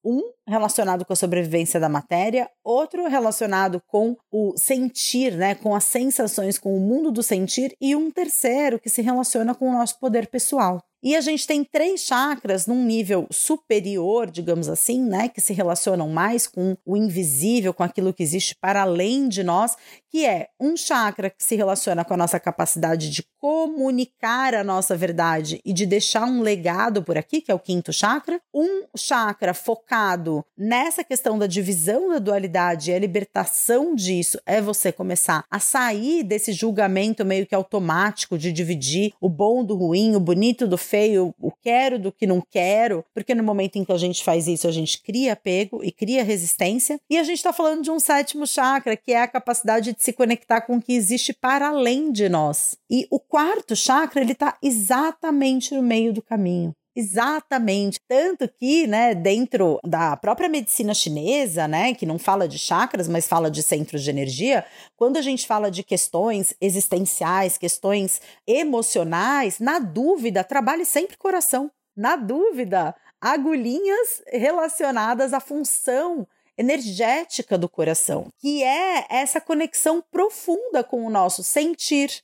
um 0.04 0.22
relacionado 0.48 1.06
com 1.06 1.14
a 1.14 1.16
sobrevivência 1.18 1.80
da 1.80 1.90
matéria, 1.90 2.50
outro 2.68 3.08
relacionado 3.08 3.82
com 3.88 4.18
o 4.30 4.54
sentir, 4.58 5.32
né, 5.38 5.56
com 5.56 5.74
as 5.74 5.86
sensações, 5.86 6.60
com 6.60 6.76
o 6.76 6.82
mundo 6.82 7.12
do 7.12 7.24
sentir, 7.24 7.76
e 7.80 7.96
um 7.96 8.12
terceiro 8.12 8.80
que 8.80 8.90
se 8.90 9.02
relaciona 9.02 9.56
com 9.56 9.70
o 9.70 9.72
nosso 9.72 9.98
poder 10.00 10.28
pessoal. 10.28 10.84
E 11.02 11.16
a 11.16 11.22
gente 11.22 11.46
tem 11.46 11.64
três 11.64 12.02
chakras 12.02 12.66
num 12.66 12.84
nível 12.84 13.28
superior, 13.32 14.30
digamos 14.30 14.68
assim, 14.68 15.00
né, 15.00 15.30
que 15.30 15.40
se 15.40 15.54
relacionam 15.54 16.10
mais 16.10 16.48
com 16.48 16.76
o 16.84 16.98
invisível, 16.98 17.74
com 17.74 17.84
aquilo 17.84 18.12
que 18.12 18.24
existe 18.24 18.56
para 18.60 18.82
além 18.82 19.30
de 19.30 19.44
nós, 19.44 19.76
que 20.10 20.26
é 20.26 20.50
um 20.60 20.76
chakra 20.76 21.30
que 21.30 21.44
se 21.44 21.56
relaciona 21.56 22.04
com 22.04 22.16
a 22.16 22.18
nossa 22.18 22.40
capacidade 22.40 23.12
de 23.12 23.24
comunicar 23.40 24.56
a 24.56 24.64
nossa 24.64 24.98
verdade 24.98 25.62
e 25.64 25.72
de 25.72 25.86
deixar 25.86 26.26
um 26.26 26.42
legado 26.42 27.04
por 27.04 27.16
aqui, 27.18 27.42
que 27.42 27.52
é 27.52 27.56
o 27.56 27.60
quinto 27.60 27.94
chakra, 27.94 28.42
um 28.52 28.88
chakra 28.98 29.54
focado 29.54 30.44
nessa 30.58 31.04
questão 31.04 31.38
da 31.38 31.46
divisão 31.46 32.10
da 32.10 32.18
dualidade 32.18 32.57
e 32.58 32.94
a 32.94 33.00
libertação 33.00 33.94
disso 33.94 34.40
é 34.46 34.60
você 34.60 34.92
começar 34.92 35.46
a 35.50 35.60
sair 35.60 36.24
desse 36.24 36.52
julgamento 36.52 37.24
meio 37.24 37.46
que 37.46 37.54
automático 37.54 38.36
de 38.36 38.52
dividir 38.52 39.14
o 39.22 39.30
bom 39.30 39.64
do 39.64 39.76
ruim, 39.76 40.16
o 40.16 40.20
bonito 40.20 40.68
do 40.68 40.78
feio, 40.78 41.36
o 41.40 41.52
quero 41.52 42.00
do 42.00 42.12
que 42.12 42.26
não 42.26 42.42
quero, 42.42 43.06
porque 43.14 43.36
no 43.36 43.44
momento 43.44 43.76
em 43.76 43.86
que 43.86 43.92
a 43.92 43.98
gente 43.98 44.24
faz 44.24 44.48
isso, 44.48 44.68
a 44.68 44.72
gente 44.72 45.02
cria 45.04 45.34
apego 45.34 45.84
e 45.84 45.92
cria 45.92 46.24
resistência. 46.24 47.00
E 47.08 47.18
a 47.18 47.24
gente 47.24 47.38
está 47.38 47.54
falando 47.54 47.84
de 47.84 47.92
um 47.92 48.00
sétimo 48.00 48.48
chakra, 48.48 48.98
que 48.98 49.14
é 49.14 49.22
a 49.22 49.28
capacidade 49.28 49.94
de 49.94 50.02
se 50.02 50.12
conectar 50.12 50.62
com 50.62 50.78
o 50.78 50.82
que 50.82 50.94
existe 50.94 51.34
para 51.34 51.68
além 51.68 52.12
de 52.12 52.28
nós. 52.28 52.76
E 52.90 53.06
o 53.12 53.20
quarto 53.20 53.76
chakra, 53.76 54.22
ele 54.22 54.32
está 54.32 54.58
exatamente 54.64 55.76
no 55.76 55.84
meio 55.84 56.12
do 56.12 56.24
caminho. 56.24 56.74
Exatamente. 56.98 58.00
Tanto 58.08 58.50
que, 58.50 58.88
né, 58.88 59.14
dentro 59.14 59.80
da 59.84 60.18
própria 60.18 60.50
medicina 60.50 60.96
chinesa, 60.96 61.68
né, 61.68 61.94
que 61.94 62.08
não 62.08 62.18
fala 62.18 62.48
de 62.48 62.58
chakras, 62.58 63.08
mas 63.08 63.28
fala 63.28 63.52
de 63.52 63.62
centros 63.62 64.02
de 64.02 64.10
energia, 64.10 64.66
quando 64.96 65.18
a 65.18 65.22
gente 65.22 65.46
fala 65.46 65.70
de 65.70 65.84
questões 65.84 66.56
existenciais, 66.60 67.56
questões 67.56 68.20
emocionais, 68.48 69.60
na 69.60 69.78
dúvida, 69.78 70.44
trabalhe 70.44 70.86
sempre 70.86 71.18
coração. 71.18 71.70
Na 71.96 72.16
dúvida, 72.16 72.96
agulhinhas 73.22 74.24
relacionadas 74.34 75.34
à 75.34 75.40
função 75.40 76.28
energética 76.58 77.60
do 77.60 77.70
coração, 77.70 78.34
que 78.40 78.64
é 78.64 79.06
essa 79.12 79.40
conexão 79.40 80.04
profunda 80.12 80.84
com 80.84 81.06
o 81.06 81.12
nosso 81.12 81.44
sentir, 81.44 82.24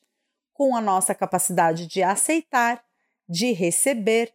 com 0.51 0.75
a 0.75 0.82
nossa 0.82 1.13
capacidade 1.13 1.86
de 1.86 2.01
aceitar, 2.01 2.84
de 3.30 3.51
receber, 3.51 4.34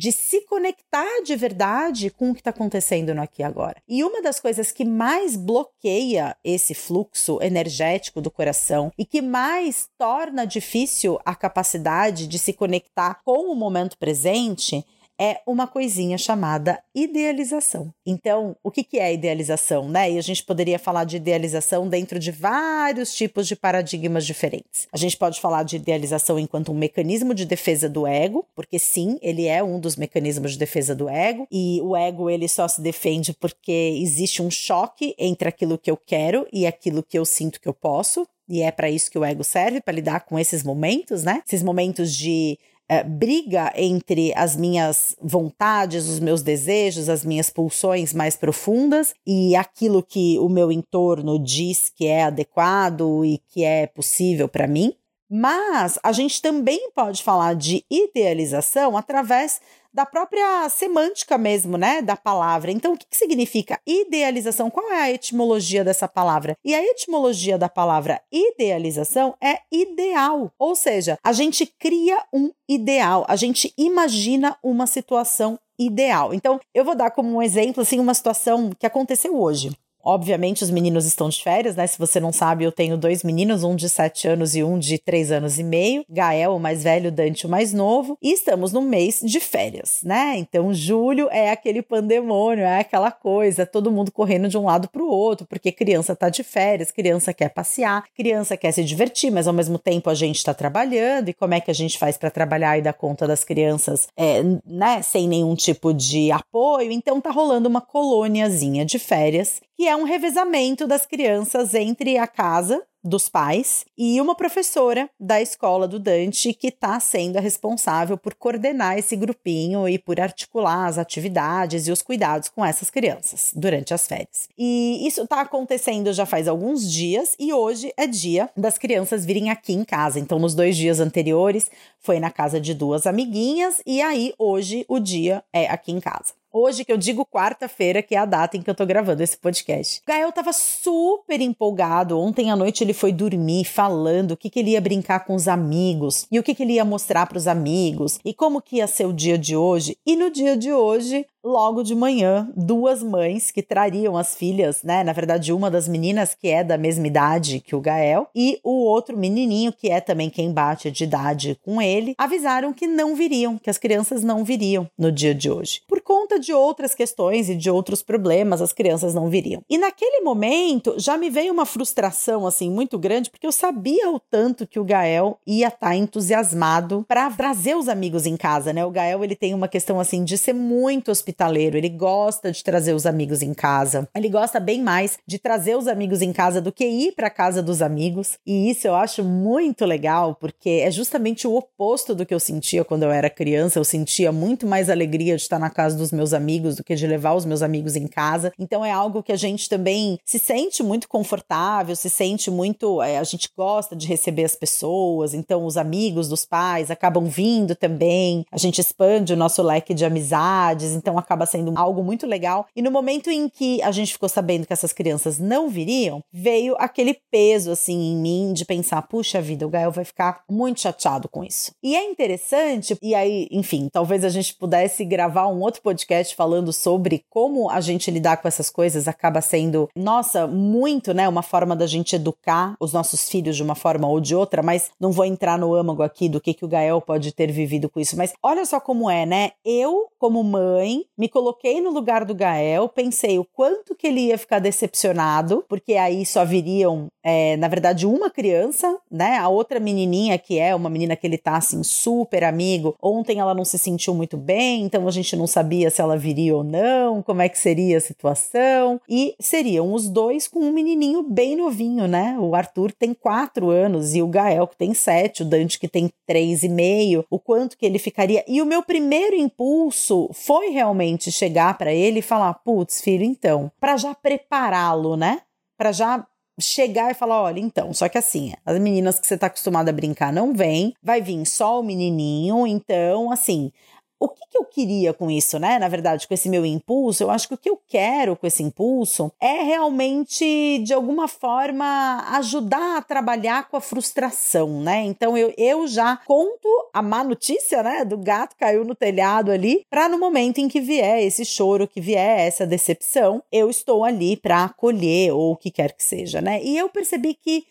de 0.00 0.12
se 0.12 0.40
conectar 0.46 1.22
de 1.22 1.36
verdade 1.36 2.08
com 2.08 2.30
o 2.30 2.34
que 2.34 2.40
está 2.40 2.48
acontecendo 2.48 3.14
no 3.14 3.20
aqui 3.20 3.42
e 3.42 3.44
agora. 3.44 3.82
E 3.86 4.02
uma 4.02 4.22
das 4.22 4.40
coisas 4.40 4.72
que 4.72 4.82
mais 4.82 5.36
bloqueia 5.36 6.34
esse 6.42 6.72
fluxo 6.72 7.38
energético 7.42 8.18
do 8.18 8.30
coração 8.30 8.90
e 8.96 9.04
que 9.04 9.20
mais 9.20 9.90
torna 9.98 10.46
difícil 10.46 11.20
a 11.22 11.34
capacidade 11.34 12.26
de 12.26 12.38
se 12.38 12.54
conectar 12.54 13.20
com 13.22 13.52
o 13.52 13.54
momento 13.54 13.98
presente 13.98 14.86
é 15.20 15.42
uma 15.46 15.66
coisinha 15.66 16.16
chamada 16.16 16.82
idealização. 16.94 17.92
Então, 18.06 18.56
o 18.64 18.70
que, 18.70 18.82
que 18.82 18.98
é 18.98 19.12
idealização, 19.12 19.86
né? 19.86 20.10
E 20.12 20.18
a 20.18 20.22
gente 20.22 20.42
poderia 20.42 20.78
falar 20.78 21.04
de 21.04 21.18
idealização 21.18 21.86
dentro 21.86 22.18
de 22.18 22.30
vários 22.30 23.14
tipos 23.14 23.46
de 23.46 23.54
paradigmas 23.54 24.24
diferentes. 24.24 24.88
A 24.90 24.96
gente 24.96 25.18
pode 25.18 25.38
falar 25.38 25.62
de 25.62 25.76
idealização 25.76 26.38
enquanto 26.38 26.72
um 26.72 26.74
mecanismo 26.74 27.34
de 27.34 27.44
defesa 27.44 27.86
do 27.86 28.06
ego, 28.06 28.46
porque 28.56 28.78
sim, 28.78 29.18
ele 29.20 29.46
é 29.46 29.62
um 29.62 29.78
dos 29.78 29.94
mecanismos 29.94 30.52
de 30.52 30.58
defesa 30.58 30.94
do 30.94 31.06
ego, 31.06 31.46
e 31.52 31.82
o 31.82 31.94
ego 31.94 32.30
ele 32.30 32.48
só 32.48 32.66
se 32.66 32.80
defende 32.80 33.34
porque 33.34 33.98
existe 34.00 34.40
um 34.40 34.50
choque 34.50 35.14
entre 35.18 35.50
aquilo 35.50 35.76
que 35.76 35.90
eu 35.90 35.98
quero 35.98 36.46
e 36.50 36.66
aquilo 36.66 37.02
que 37.02 37.18
eu 37.18 37.26
sinto 37.26 37.60
que 37.60 37.68
eu 37.68 37.74
posso. 37.74 38.26
E 38.48 38.62
é 38.62 38.72
para 38.72 38.90
isso 38.90 39.10
que 39.10 39.18
o 39.18 39.24
ego 39.24 39.44
serve, 39.44 39.80
para 39.80 39.94
lidar 39.94 40.20
com 40.20 40.36
esses 40.36 40.64
momentos, 40.64 41.22
né? 41.22 41.40
Esses 41.46 41.62
momentos 41.62 42.12
de 42.12 42.58
é, 42.90 43.04
briga 43.04 43.72
entre 43.76 44.32
as 44.34 44.56
minhas 44.56 45.14
vontades, 45.22 46.08
os 46.08 46.18
meus 46.18 46.42
desejos, 46.42 47.08
as 47.08 47.24
minhas 47.24 47.48
pulsões 47.48 48.12
mais 48.12 48.34
profundas 48.36 49.14
e 49.24 49.54
aquilo 49.54 50.02
que 50.02 50.36
o 50.40 50.48
meu 50.48 50.72
entorno 50.72 51.38
diz 51.38 51.88
que 51.88 52.08
é 52.08 52.24
adequado 52.24 53.24
e 53.24 53.38
que 53.46 53.62
é 53.62 53.86
possível 53.86 54.48
para 54.48 54.66
mim. 54.66 54.92
Mas 55.30 56.00
a 56.02 56.10
gente 56.10 56.42
também 56.42 56.90
pode 56.90 57.22
falar 57.22 57.54
de 57.54 57.84
idealização 57.88 58.96
através 58.96 59.60
da 59.92 60.06
própria 60.06 60.68
semântica 60.68 61.36
mesmo, 61.36 61.76
né, 61.76 62.02
da 62.02 62.16
palavra. 62.16 62.70
Então, 62.70 62.94
o 62.94 62.96
que, 62.96 63.06
que 63.06 63.16
significa 63.16 63.80
idealização? 63.86 64.70
Qual 64.70 64.90
é 64.90 65.02
a 65.02 65.10
etimologia 65.10 65.84
dessa 65.84 66.08
palavra? 66.08 66.56
E 66.64 66.74
a 66.74 66.82
etimologia 66.82 67.58
da 67.58 67.68
palavra 67.68 68.20
idealização 68.32 69.34
é 69.42 69.58
ideal, 69.70 70.52
ou 70.58 70.74
seja, 70.74 71.18
a 71.24 71.32
gente 71.32 71.66
cria 71.66 72.22
um 72.32 72.50
ideal, 72.68 73.24
a 73.28 73.36
gente 73.36 73.72
imagina 73.76 74.56
uma 74.62 74.86
situação 74.86 75.58
ideal. 75.78 76.34
Então, 76.34 76.60
eu 76.74 76.84
vou 76.84 76.94
dar 76.94 77.10
como 77.10 77.36
um 77.36 77.42
exemplo 77.42 77.82
assim 77.82 77.98
uma 77.98 78.14
situação 78.14 78.70
que 78.78 78.86
aconteceu 78.86 79.40
hoje. 79.40 79.70
Obviamente, 80.02 80.64
os 80.64 80.70
meninos 80.70 81.06
estão 81.06 81.28
de 81.28 81.42
férias, 81.42 81.76
né? 81.76 81.86
Se 81.86 81.98
você 81.98 82.18
não 82.18 82.32
sabe, 82.32 82.64
eu 82.64 82.72
tenho 82.72 82.96
dois 82.96 83.22
meninos, 83.22 83.62
um 83.62 83.76
de 83.76 83.88
sete 83.88 84.26
anos 84.26 84.54
e 84.54 84.62
um 84.62 84.78
de 84.78 84.98
três 84.98 85.30
anos 85.30 85.58
e 85.58 85.64
meio. 85.64 86.04
Gael, 86.08 86.56
o 86.56 86.60
mais 86.60 86.82
velho, 86.82 87.12
Dante, 87.12 87.46
o 87.46 87.50
mais 87.50 87.72
novo. 87.72 88.16
E 88.22 88.32
estamos 88.32 88.72
no 88.72 88.80
mês 88.80 89.20
de 89.22 89.40
férias, 89.40 90.00
né? 90.02 90.34
Então, 90.36 90.72
julho 90.72 91.28
é 91.30 91.50
aquele 91.50 91.82
pandemônio, 91.82 92.64
é 92.64 92.80
aquela 92.80 93.10
coisa, 93.10 93.66
todo 93.66 93.90
mundo 93.90 94.10
correndo 94.10 94.48
de 94.48 94.56
um 94.56 94.64
lado 94.64 94.88
para 94.88 95.02
o 95.02 95.08
outro, 95.08 95.46
porque 95.46 95.70
criança 95.70 96.16
tá 96.16 96.28
de 96.28 96.42
férias, 96.42 96.90
criança 96.90 97.32
quer 97.34 97.50
passear, 97.50 98.04
criança 98.16 98.56
quer 98.56 98.72
se 98.72 98.84
divertir, 98.84 99.30
mas 99.30 99.46
ao 99.46 99.54
mesmo 99.54 99.78
tempo 99.78 100.08
a 100.08 100.14
gente 100.14 100.36
está 100.36 100.54
trabalhando. 100.54 101.28
E 101.28 101.34
como 101.34 101.54
é 101.54 101.60
que 101.60 101.70
a 101.70 101.74
gente 101.74 101.98
faz 101.98 102.16
para 102.16 102.30
trabalhar 102.30 102.78
e 102.78 102.82
dar 102.82 102.92
conta 102.92 103.26
das 103.26 103.44
crianças, 103.44 104.08
é, 104.16 104.42
né? 104.64 105.02
Sem 105.02 105.28
nenhum 105.28 105.54
tipo 105.54 105.92
de 105.92 106.30
apoio. 106.32 106.90
Então, 106.90 107.20
tá 107.20 107.30
rolando 107.30 107.68
uma 107.68 107.80
colôniazinha 107.80 108.84
de 108.84 108.98
férias 108.98 109.60
que 109.80 109.88
é 109.88 109.96
um 109.96 110.02
revezamento 110.02 110.86
das 110.86 111.06
crianças 111.06 111.72
entre 111.72 112.18
a 112.18 112.26
casa 112.26 112.82
dos 113.02 113.30
pais 113.30 113.86
e 113.96 114.20
uma 114.20 114.34
professora 114.34 115.08
da 115.18 115.40
escola 115.40 115.88
do 115.88 115.98
Dante 115.98 116.52
que 116.52 116.66
está 116.66 117.00
sendo 117.00 117.38
a 117.38 117.40
responsável 117.40 118.18
por 118.18 118.34
coordenar 118.34 118.98
esse 118.98 119.16
grupinho 119.16 119.88
e 119.88 119.98
por 119.98 120.20
articular 120.20 120.84
as 120.84 120.98
atividades 120.98 121.88
e 121.88 121.90
os 121.90 122.02
cuidados 122.02 122.50
com 122.50 122.62
essas 122.62 122.90
crianças 122.90 123.52
durante 123.56 123.94
as 123.94 124.06
férias. 124.06 124.50
E 124.58 125.00
isso 125.06 125.22
está 125.22 125.40
acontecendo 125.40 126.12
já 126.12 126.26
faz 126.26 126.46
alguns 126.46 126.92
dias 126.92 127.34
e 127.38 127.50
hoje 127.50 127.90
é 127.96 128.06
dia 128.06 128.50
das 128.54 128.76
crianças 128.76 129.24
virem 129.24 129.48
aqui 129.48 129.72
em 129.72 129.82
casa. 129.82 130.20
Então, 130.20 130.38
nos 130.38 130.54
dois 130.54 130.76
dias 130.76 131.00
anteriores 131.00 131.70
foi 132.00 132.20
na 132.20 132.30
casa 132.30 132.60
de 132.60 132.74
duas 132.74 133.06
amiguinhas 133.06 133.80
e 133.86 134.02
aí 134.02 134.34
hoje 134.38 134.84
o 134.86 134.98
dia 134.98 135.42
é 135.54 135.66
aqui 135.70 135.90
em 135.90 136.00
casa. 136.00 136.38
Hoje, 136.52 136.84
que 136.84 136.92
eu 136.92 136.96
digo 136.96 137.24
quarta-feira, 137.24 138.02
que 138.02 138.16
é 138.16 138.18
a 138.18 138.24
data 138.24 138.56
em 138.56 138.62
que 138.62 138.68
eu 138.68 138.74
tô 138.74 138.84
gravando 138.84 139.22
esse 139.22 139.38
podcast. 139.38 140.00
O 140.00 140.10
Gael 140.10 140.32
tava 140.32 140.52
super 140.52 141.40
empolgado. 141.40 142.18
Ontem 142.18 142.50
à 142.50 142.56
noite 142.56 142.82
ele 142.82 142.92
foi 142.92 143.12
dormir 143.12 143.64
falando 143.64 144.32
o 144.32 144.36
que, 144.36 144.50
que 144.50 144.58
ele 144.58 144.70
ia 144.70 144.80
brincar 144.80 145.24
com 145.24 145.36
os 145.36 145.46
amigos 145.46 146.26
e 146.28 146.40
o 146.40 146.42
que, 146.42 146.52
que 146.52 146.64
ele 146.64 146.72
ia 146.72 146.84
mostrar 146.84 147.26
para 147.26 147.38
os 147.38 147.46
amigos 147.46 148.18
e 148.24 148.34
como 148.34 148.60
que 148.60 148.78
ia 148.78 148.88
ser 148.88 149.06
o 149.06 149.12
dia 149.12 149.38
de 149.38 149.54
hoje. 149.54 149.96
E 150.04 150.16
no 150.16 150.28
dia 150.28 150.56
de 150.56 150.72
hoje, 150.72 151.24
logo 151.44 151.82
de 151.82 151.94
manhã, 151.94 152.48
duas 152.54 153.02
mães 153.02 153.50
que 153.50 153.62
trariam 153.62 154.16
as 154.16 154.34
filhas, 154.34 154.82
né? 154.82 155.02
Na 155.02 155.12
verdade, 155.12 155.52
uma 155.52 155.70
das 155.70 155.88
meninas 155.88 156.34
que 156.34 156.48
é 156.48 156.62
da 156.62 156.76
mesma 156.76 157.06
idade 157.06 157.60
que 157.60 157.74
o 157.74 157.80
Gael 157.80 158.28
e 158.34 158.60
o 158.62 158.84
outro 158.84 159.16
menininho 159.16 159.72
que 159.72 159.88
é 159.88 160.00
também 160.00 160.28
quem 160.28 160.52
bate 160.52 160.90
de 160.90 161.04
idade 161.04 161.58
com 161.64 161.80
ele, 161.80 162.14
avisaram 162.18 162.72
que 162.72 162.86
não 162.86 163.14
viriam, 163.14 163.58
que 163.58 163.70
as 163.70 163.78
crianças 163.78 164.22
não 164.22 164.44
viriam 164.44 164.88
no 164.98 165.10
dia 165.10 165.34
de 165.34 165.50
hoje. 165.50 165.82
Por 165.88 166.00
conta 166.00 166.38
de 166.38 166.52
outras 166.52 166.94
questões 166.94 167.48
e 167.48 167.54
de 167.54 167.70
outros 167.70 168.02
problemas, 168.02 168.60
as 168.60 168.72
crianças 168.72 169.14
não 169.14 169.28
viriam. 169.28 169.62
E 169.68 169.78
naquele 169.78 170.20
momento 170.20 170.94
já 170.98 171.16
me 171.16 171.30
veio 171.30 171.52
uma 171.52 171.64
frustração 171.64 172.46
assim 172.46 172.70
muito 172.70 172.98
grande, 172.98 173.30
porque 173.30 173.46
eu 173.46 173.52
sabia 173.52 174.10
o 174.10 174.20
tanto 174.20 174.66
que 174.66 174.78
o 174.78 174.84
Gael 174.84 175.38
ia 175.46 175.68
estar 175.68 175.90
tá 175.90 175.96
entusiasmado 175.96 177.04
para 177.08 177.30
trazer 177.30 177.76
os 177.76 177.88
amigos 177.88 178.26
em 178.26 178.36
casa, 178.36 178.72
né? 178.72 178.84
O 178.84 178.90
Gael 178.90 179.24
ele 179.24 179.34
tem 179.34 179.54
uma 179.54 179.68
questão 179.68 179.98
assim 179.98 180.24
de 180.24 180.36
ser 180.36 180.52
muito 180.52 181.10
hospitaleiro 181.10 181.29
hospitaleiro, 181.30 181.76
ele 181.76 181.88
gosta 181.88 182.50
de 182.50 182.62
trazer 182.62 182.92
os 182.92 183.06
amigos 183.06 183.40
em 183.42 183.54
casa. 183.54 184.08
Ele 184.14 184.28
gosta 184.28 184.58
bem 184.58 184.82
mais 184.82 185.18
de 185.26 185.38
trazer 185.38 185.76
os 185.76 185.86
amigos 185.86 186.20
em 186.20 186.32
casa 186.32 186.60
do 186.60 186.72
que 186.72 186.84
ir 186.84 187.12
para 187.12 187.30
casa 187.30 187.62
dos 187.62 187.80
amigos. 187.80 188.38
E 188.44 188.70
isso 188.70 188.86
eu 188.86 188.94
acho 188.94 189.22
muito 189.22 189.84
legal, 189.84 190.34
porque 190.34 190.82
é 190.84 190.90
justamente 190.90 191.46
o 191.46 191.54
oposto 191.54 192.14
do 192.14 192.26
que 192.26 192.34
eu 192.34 192.40
sentia 192.40 192.84
quando 192.84 193.04
eu 193.04 193.10
era 193.10 193.30
criança. 193.30 193.78
Eu 193.78 193.84
sentia 193.84 194.32
muito 194.32 194.66
mais 194.66 194.90
alegria 194.90 195.36
de 195.36 195.42
estar 195.42 195.58
na 195.58 195.70
casa 195.70 195.96
dos 195.96 196.10
meus 196.10 196.32
amigos 196.32 196.76
do 196.76 196.84
que 196.84 196.94
de 196.94 197.06
levar 197.06 197.34
os 197.34 197.44
meus 197.44 197.62
amigos 197.62 197.96
em 197.96 198.06
casa. 198.06 198.52
Então 198.58 198.84
é 198.84 198.90
algo 198.90 199.22
que 199.22 199.32
a 199.32 199.36
gente 199.36 199.68
também 199.68 200.18
se 200.24 200.38
sente 200.38 200.82
muito 200.82 201.08
confortável, 201.08 201.94
se 201.94 202.10
sente 202.10 202.50
muito. 202.50 203.00
É, 203.02 203.18
a 203.18 203.24
gente 203.24 203.48
gosta 203.56 203.94
de 203.94 204.06
receber 204.06 204.44
as 204.44 204.56
pessoas, 204.56 205.34
então 205.34 205.64
os 205.64 205.76
amigos 205.76 206.28
dos 206.28 206.44
pais 206.44 206.90
acabam 206.90 207.24
vindo 207.26 207.74
também. 207.74 208.44
A 208.50 208.58
gente 208.58 208.80
expande 208.80 209.32
o 209.32 209.36
nosso 209.36 209.62
leque 209.62 209.94
de 209.94 210.04
amizades, 210.04 210.92
então 210.92 211.19
acaba 211.20 211.46
sendo 211.46 211.72
algo 211.76 212.02
muito 212.02 212.26
legal. 212.26 212.66
E 212.74 212.82
no 212.82 212.90
momento 212.90 213.30
em 213.30 213.48
que 213.48 213.82
a 213.82 213.90
gente 213.90 214.12
ficou 214.12 214.28
sabendo 214.28 214.66
que 214.66 214.72
essas 214.72 214.92
crianças 214.92 215.38
não 215.38 215.68
viriam, 215.68 216.22
veio 216.32 216.74
aquele 216.78 217.18
peso 217.30 217.70
assim 217.70 218.12
em 218.12 218.16
mim 218.16 218.52
de 218.52 218.64
pensar, 218.64 219.02
puxa 219.02 219.40
vida, 219.40 219.66
o 219.66 219.70
Gael 219.70 219.92
vai 219.92 220.04
ficar 220.04 220.42
muito 220.50 220.80
chateado 220.80 221.28
com 221.28 221.44
isso. 221.44 221.72
E 221.82 221.94
é 221.94 222.04
interessante, 222.04 222.96
e 223.02 223.14
aí, 223.14 223.46
enfim, 223.50 223.88
talvez 223.92 224.24
a 224.24 224.28
gente 224.28 224.54
pudesse 224.54 225.04
gravar 225.04 225.46
um 225.46 225.60
outro 225.60 225.82
podcast 225.82 226.34
falando 226.34 226.72
sobre 226.72 227.24
como 227.28 227.70
a 227.70 227.80
gente 227.80 228.10
lidar 228.10 228.38
com 228.38 228.48
essas 228.48 228.70
coisas 228.70 229.08
acaba 229.08 229.40
sendo, 229.40 229.88
nossa, 229.94 230.46
muito, 230.46 231.12
né, 231.14 231.28
uma 231.28 231.42
forma 231.42 231.76
da 231.76 231.86
gente 231.86 232.16
educar 232.16 232.74
os 232.80 232.92
nossos 232.92 233.28
filhos 233.28 233.56
de 233.56 233.62
uma 233.62 233.74
forma 233.74 234.08
ou 234.08 234.20
de 234.20 234.34
outra, 234.34 234.62
mas 234.62 234.90
não 234.98 235.12
vou 235.12 235.24
entrar 235.24 235.58
no 235.58 235.74
âmago 235.74 236.02
aqui 236.02 236.28
do 236.28 236.40
que 236.40 236.54
que 236.54 236.64
o 236.64 236.68
Gael 236.68 237.00
pode 237.00 237.32
ter 237.32 237.50
vivido 237.50 237.88
com 237.88 238.00
isso, 238.00 238.16
mas 238.16 238.32
olha 238.42 238.64
só 238.64 238.80
como 238.80 239.10
é, 239.10 239.26
né? 239.26 239.52
Eu, 239.64 240.08
como 240.18 240.42
mãe, 240.42 241.04
me 241.18 241.28
coloquei 241.28 241.80
no 241.80 241.90
lugar 241.90 242.24
do 242.24 242.34
Gael, 242.34 242.88
pensei 242.88 243.38
o 243.38 243.44
quanto 243.44 243.94
que 243.94 244.06
ele 244.06 244.20
ia 244.28 244.38
ficar 244.38 244.58
decepcionado, 244.58 245.64
porque 245.68 245.94
aí 245.94 246.24
só 246.24 246.44
viriam, 246.44 247.08
é, 247.22 247.56
na 247.58 247.68
verdade, 247.68 248.06
uma 248.06 248.30
criança, 248.30 248.98
né? 249.10 249.36
A 249.36 249.48
outra 249.48 249.78
menininha, 249.78 250.38
que 250.38 250.58
é 250.58 250.74
uma 250.74 250.88
menina 250.88 251.14
que 251.14 251.26
ele 251.26 251.36
tá 251.36 251.56
assim, 251.56 251.82
super 251.82 252.42
amigo. 252.44 252.96
Ontem 253.02 253.38
ela 253.38 253.54
não 253.54 253.64
se 253.64 253.78
sentiu 253.78 254.14
muito 254.14 254.36
bem, 254.36 254.82
então 254.82 255.06
a 255.06 255.10
gente 255.10 255.36
não 255.36 255.46
sabia 255.46 255.90
se 255.90 256.00
ela 256.00 256.16
viria 256.16 256.56
ou 256.56 256.64
não, 256.64 257.22
como 257.22 257.42
é 257.42 257.48
que 257.48 257.58
seria 257.58 257.98
a 257.98 258.00
situação. 258.00 259.00
E 259.08 259.34
seriam 259.38 259.92
os 259.92 260.08
dois 260.08 260.48
com 260.48 260.60
um 260.60 260.72
menininho 260.72 261.22
bem 261.22 261.54
novinho, 261.56 262.08
né? 262.08 262.36
O 262.38 262.54
Arthur 262.54 262.92
tem 262.92 263.12
quatro 263.12 263.68
anos 263.68 264.14
e 264.14 264.22
o 264.22 264.26
Gael 264.26 264.66
que 264.66 264.76
tem 264.76 264.94
sete, 264.94 265.42
o 265.42 265.44
Dante 265.44 265.78
que 265.78 265.88
tem 265.88 266.10
três 266.26 266.62
e 266.62 266.68
meio. 266.68 267.24
O 267.28 267.38
quanto 267.38 267.76
que 267.76 267.84
ele 267.84 267.98
ficaria. 267.98 268.42
E 268.48 268.62
o 268.62 268.66
meu 268.66 268.82
primeiro 268.82 269.36
impulso 269.36 270.30
foi 270.32 270.70
realmente 270.70 271.09
chegar 271.18 271.76
para 271.78 271.92
ele 271.92 272.18
e 272.18 272.22
falar: 272.22 272.54
putz, 272.54 273.00
filho, 273.00 273.24
então, 273.24 273.70
para 273.80 273.96
já 273.96 274.14
prepará-lo, 274.14 275.16
né? 275.16 275.40
Para 275.76 275.92
já 275.92 276.26
chegar 276.60 277.10
e 277.10 277.14
falar: 277.14 277.42
olha, 277.42 277.60
então, 277.60 277.92
só 277.92 278.08
que 278.08 278.18
assim, 278.18 278.52
as 278.64 278.78
meninas 278.78 279.18
que 279.18 279.26
você 279.26 279.36
tá 279.36 279.46
acostumada 279.46 279.90
a 279.90 279.94
brincar 279.94 280.32
não 280.32 280.52
vêm, 280.52 280.94
vai 281.02 281.20
vir 281.20 281.44
só 281.46 281.80
o 281.80 281.82
menininho, 281.82 282.66
então, 282.66 283.32
assim, 283.32 283.72
o 284.20 284.28
que, 284.28 284.46
que, 284.50 284.58
eu 284.58 284.64
queria 284.66 285.14
com 285.14 285.30
isso, 285.30 285.58
né? 285.58 285.78
Na 285.78 285.88
verdade, 285.88 286.28
com 286.28 286.34
esse 286.34 286.50
meu 286.50 286.66
impulso, 286.66 287.22
eu 287.22 287.30
acho 287.30 287.48
que 287.48 287.54
o 287.54 287.58
que 287.58 287.70
eu 287.70 287.80
quero 287.88 288.36
com 288.36 288.46
esse 288.46 288.62
impulso 288.62 289.32
é 289.40 289.62
realmente, 289.62 290.78
de 290.84 290.92
alguma 290.92 291.26
forma, 291.26 292.22
ajudar 292.36 292.98
a 292.98 293.02
trabalhar 293.02 293.68
com 293.68 293.78
a 293.78 293.80
frustração, 293.80 294.82
né? 294.82 295.02
Então 295.06 295.38
eu, 295.38 295.54
eu 295.56 295.88
já 295.88 296.18
conto 296.26 296.68
a 296.92 297.00
má 297.00 297.24
notícia, 297.24 297.82
né? 297.82 298.04
Do 298.04 298.18
gato 298.18 298.56
caiu 298.58 298.84
no 298.84 298.94
telhado 298.94 299.50
ali, 299.50 299.86
para 299.88 300.06
no 300.06 300.18
momento 300.18 300.58
em 300.58 300.68
que 300.68 300.80
vier 300.80 301.22
esse 301.22 301.44
choro, 301.44 301.88
que 301.88 302.00
vier 302.00 302.46
essa 302.46 302.66
decepção, 302.66 303.42
eu 303.50 303.70
estou 303.70 304.04
ali 304.04 304.36
para 304.36 304.64
acolher 304.64 305.32
ou 305.32 305.52
o 305.52 305.56
que 305.56 305.70
quer 305.70 305.92
que 305.92 306.04
seja, 306.04 306.42
né? 306.42 306.62
E 306.62 306.76
eu 306.76 306.90
percebi 306.90 307.32
que 307.32 307.64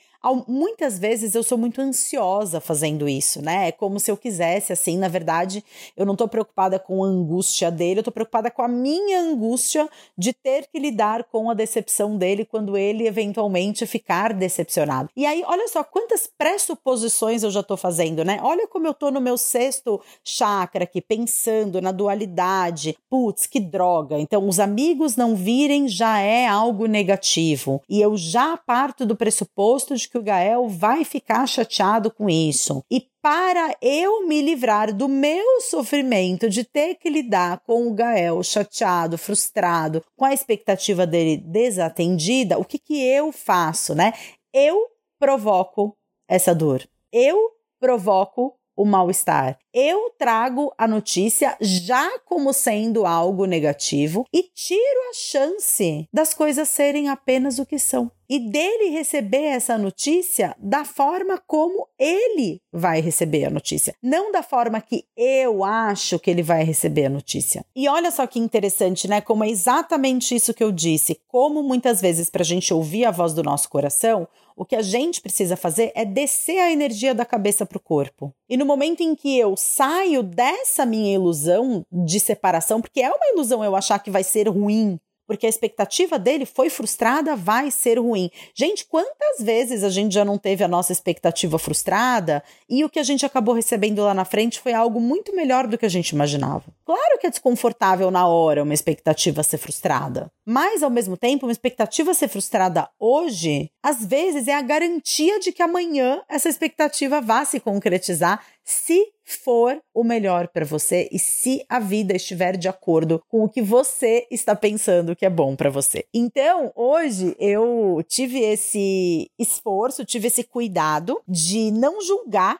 Muitas 0.47 0.99
vezes 0.99 1.34
eu 1.34 1.43
sou 1.43 1.58
muito 1.58 1.79
ansiosa 1.79 2.60
fazendo 2.60 3.08
isso, 3.08 3.41
né? 3.41 3.69
É 3.69 3.71
como 3.71 3.99
se 3.99 4.12
eu 4.12 4.17
quisesse, 4.17 4.73
assim, 4.73 4.97
na 4.97 5.08
verdade, 5.08 5.63
eu 5.95 6.05
não 6.05 6.15
tô 6.15 6.27
preocupada 6.27 6.77
com 6.77 7.03
a 7.03 7.08
angústia 7.08 7.71
dele, 7.71 7.99
eu 7.99 8.03
tô 8.03 8.12
preocupada 8.12 8.51
com 8.51 8.62
a 8.62 8.67
minha 8.67 9.21
angústia 9.21 9.89
de 10.17 10.34
ter 10.34 10.67
que 10.67 10.77
lidar 10.77 11.23
com 11.23 11.49
a 11.49 11.53
decepção 11.53 12.17
dele 12.17 12.43
quando 12.43 12.77
ele 12.77 13.08
eventualmente 13.08 13.86
ficar 13.86 14.34
decepcionado. 14.34 15.10
E 15.15 15.25
aí, 15.25 15.41
olha 15.45 15.67
só 15.69 15.84
quantas 15.84 16.27
pressuposições 16.38 17.43
eu 17.43 17.51
já 17.51 17.63
tô 17.63 17.77
fazendo, 17.77 18.25
né? 18.25 18.39
Olha 18.43 18.67
como 18.67 18.88
eu 18.88 18.93
tô 18.93 19.10
no 19.10 19.21
meu 19.21 19.38
sexto 19.38 20.01
chakra 20.23 20.84
aqui, 20.84 21.01
pensando 21.01 21.82
na 21.82 21.91
dualidade. 21.91 22.97
Putz, 23.10 23.45
que 23.45 23.60
droga. 23.60 24.19
Então, 24.19 24.47
os 24.47 24.60
amigos 24.60 25.15
não 25.15 25.36
virem 25.36 25.88
já 25.88 26.19
é 26.19 26.45
algo 26.45 26.88
negativo. 26.88 27.82
E 27.88 28.01
eu 28.01 28.17
já 28.17 28.58
parto 28.58 29.05
do 29.05 29.15
pressuposto 29.15 29.95
de 29.95 30.09
que 30.10 30.17
o 30.17 30.24
Gael 30.24 30.67
vai 30.67 31.06
ficar 31.06 31.45
chateado 31.48 32.12
com 32.12 32.30
isso. 32.30 32.84
E 32.89 33.08
para 33.22 33.76
eu 33.82 34.28
me 34.28 34.41
livrar 34.41 34.93
do 34.93 35.08
meu 35.08 35.62
sofrimento 35.62 36.50
de 36.50 36.63
ter 36.63 36.95
que 36.95 37.10
lidar 37.10 37.60
com 37.60 37.88
o 37.88 37.93
Gael 37.93 38.41
chateado, 38.43 39.17
frustrado, 39.17 40.04
com 40.15 40.26
a 40.26 40.34
expectativa 40.34 41.06
dele 41.06 41.38
desatendida, 41.38 42.58
o 42.58 42.65
que, 42.65 42.80
que 42.80 43.02
eu 43.02 43.32
faço, 43.32 43.93
né? 43.93 44.13
Eu 44.54 44.88
provoco 45.19 45.95
essa 46.28 46.56
dor. 46.56 46.88
Eu 47.12 47.52
provoco 47.80 48.59
o 48.79 48.85
mal-estar. 48.85 49.59
Eu 49.73 50.09
trago 50.17 50.73
a 50.77 50.87
notícia 50.87 51.57
já 51.59 52.17
como 52.19 52.53
sendo 52.53 53.05
algo 53.05 53.43
negativo 53.43 54.25
e 54.33 54.43
tiro 54.43 55.09
a 55.09 55.13
chance 55.13 56.07
das 56.13 56.33
coisas 56.33 56.69
serem 56.69 57.09
apenas 57.09 57.59
o 57.59 57.65
que 57.65 57.77
são. 57.77 58.09
E 58.29 58.39
dele 58.39 58.91
receber 58.91 59.43
essa 59.43 59.77
notícia 59.77 60.55
da 60.57 60.85
forma 60.85 61.41
como 61.45 61.87
ele 61.97 62.61
vai 62.71 63.01
receber 63.01 63.45
a 63.45 63.49
notícia, 63.49 63.95
não 64.01 64.31
da 64.31 64.43
forma 64.43 64.79
que 64.79 65.03
eu 65.17 65.63
acho 65.63 66.19
que 66.19 66.29
ele 66.29 66.43
vai 66.43 66.63
receber 66.63 67.07
a 67.07 67.09
notícia. 67.09 67.65
E 67.75 67.89
olha 67.89 68.11
só 68.11 68.27
que 68.27 68.39
interessante, 68.39 69.07
né? 69.07 69.19
Como 69.19 69.43
é 69.43 69.49
exatamente 69.49 70.35
isso 70.35 70.53
que 70.53 70.63
eu 70.63 70.71
disse. 70.71 71.19
Como 71.27 71.63
muitas 71.63 71.99
vezes, 71.99 72.29
para 72.29 72.43
a 72.43 72.45
gente 72.45 72.71
ouvir 72.71 73.05
a 73.05 73.11
voz 73.11 73.33
do 73.33 73.41
nosso 73.41 73.67
coração, 73.67 74.27
o 74.60 74.65
que 74.65 74.76
a 74.76 74.82
gente 74.82 75.22
precisa 75.22 75.56
fazer 75.56 75.89
é 75.95 76.04
descer 76.04 76.60
a 76.60 76.69
energia 76.69 77.15
da 77.15 77.24
cabeça 77.24 77.65
para 77.65 77.78
o 77.78 77.82
corpo. 77.82 78.36
E 78.50 78.58
no 78.58 78.65
momento 78.65 79.00
em 79.00 79.15
que 79.15 79.39
eu 79.39 79.56
saio 79.56 80.22
dessa 80.22 80.86
minha 80.86 81.15
ilusão 81.15 81.86
de 81.89 82.19
separação, 82.19 82.82
porque 82.82 83.00
é 83.00 83.10
uma 83.10 83.30
ilusão 83.34 83.63
eu 83.63 83.74
achar 83.74 83.98
que 84.00 84.12
vai 84.12 84.22
ser 84.22 84.50
ruim 84.50 85.00
porque 85.29 85.45
a 85.45 85.49
expectativa 85.49 86.17
dele 86.17 86.43
foi 86.43 86.71
frustrada, 86.71 87.35
vai 87.35 87.69
ser 87.69 87.99
ruim. 87.99 88.31
Gente, 88.55 88.83
quantas 88.83 89.39
vezes 89.39 89.83
a 89.83 89.89
gente 89.89 90.11
já 90.11 90.25
não 90.25 90.39
teve 90.39 90.63
a 90.63 90.67
nossa 90.67 90.91
expectativa 90.91 91.59
frustrada 91.59 92.43
e 92.67 92.83
o 92.83 92.89
que 92.89 92.97
a 92.97 93.03
gente 93.03 93.23
acabou 93.23 93.53
recebendo 93.53 94.01
lá 94.01 94.15
na 94.15 94.25
frente 94.25 94.59
foi 94.59 94.73
algo 94.73 94.99
muito 94.99 95.35
melhor 95.35 95.67
do 95.67 95.77
que 95.77 95.85
a 95.85 95.89
gente 95.89 96.09
imaginava? 96.09 96.63
Claro 96.83 97.19
que 97.19 97.27
é 97.27 97.29
desconfortável 97.29 98.09
na 98.09 98.25
hora 98.25 98.63
uma 98.63 98.73
expectativa 98.73 99.43
ser 99.43 99.59
frustrada, 99.59 100.31
mas 100.43 100.81
ao 100.81 100.89
mesmo 100.89 101.15
tempo, 101.15 101.45
uma 101.45 101.51
expectativa 101.51 102.11
ser 102.15 102.27
frustrada 102.27 102.89
hoje, 102.99 103.69
às 103.83 104.03
vezes 104.03 104.47
é 104.47 104.55
a 104.55 104.63
garantia 104.63 105.39
de 105.39 105.51
que 105.51 105.61
amanhã 105.61 106.23
essa 106.27 106.49
expectativa 106.49 107.21
vá 107.21 107.45
se 107.45 107.59
concretizar 107.59 108.43
se 108.69 109.12
for 109.23 109.82
o 109.93 110.03
melhor 110.03 110.47
para 110.47 110.63
você 110.63 111.10
e 111.12 111.17
se 111.17 111.65
a 111.67 111.79
vida 111.79 112.15
estiver 112.15 112.55
de 112.55 112.67
acordo 112.67 113.19
com 113.27 113.43
o 113.43 113.49
que 113.49 113.63
você 113.63 114.27
está 114.29 114.55
pensando 114.55 115.15
que 115.15 115.25
é 115.25 115.29
bom 115.29 115.55
para 115.55 115.71
você. 115.71 116.05
Então, 116.13 116.71
hoje 116.75 117.36
eu 117.39 118.03
tive 118.08 118.39
esse 118.39 119.32
esforço, 119.39 120.05
tive 120.05 120.27
esse 120.27 120.43
cuidado 120.43 121.19
de 121.27 121.71
não 121.71 121.99
julgar 121.99 122.60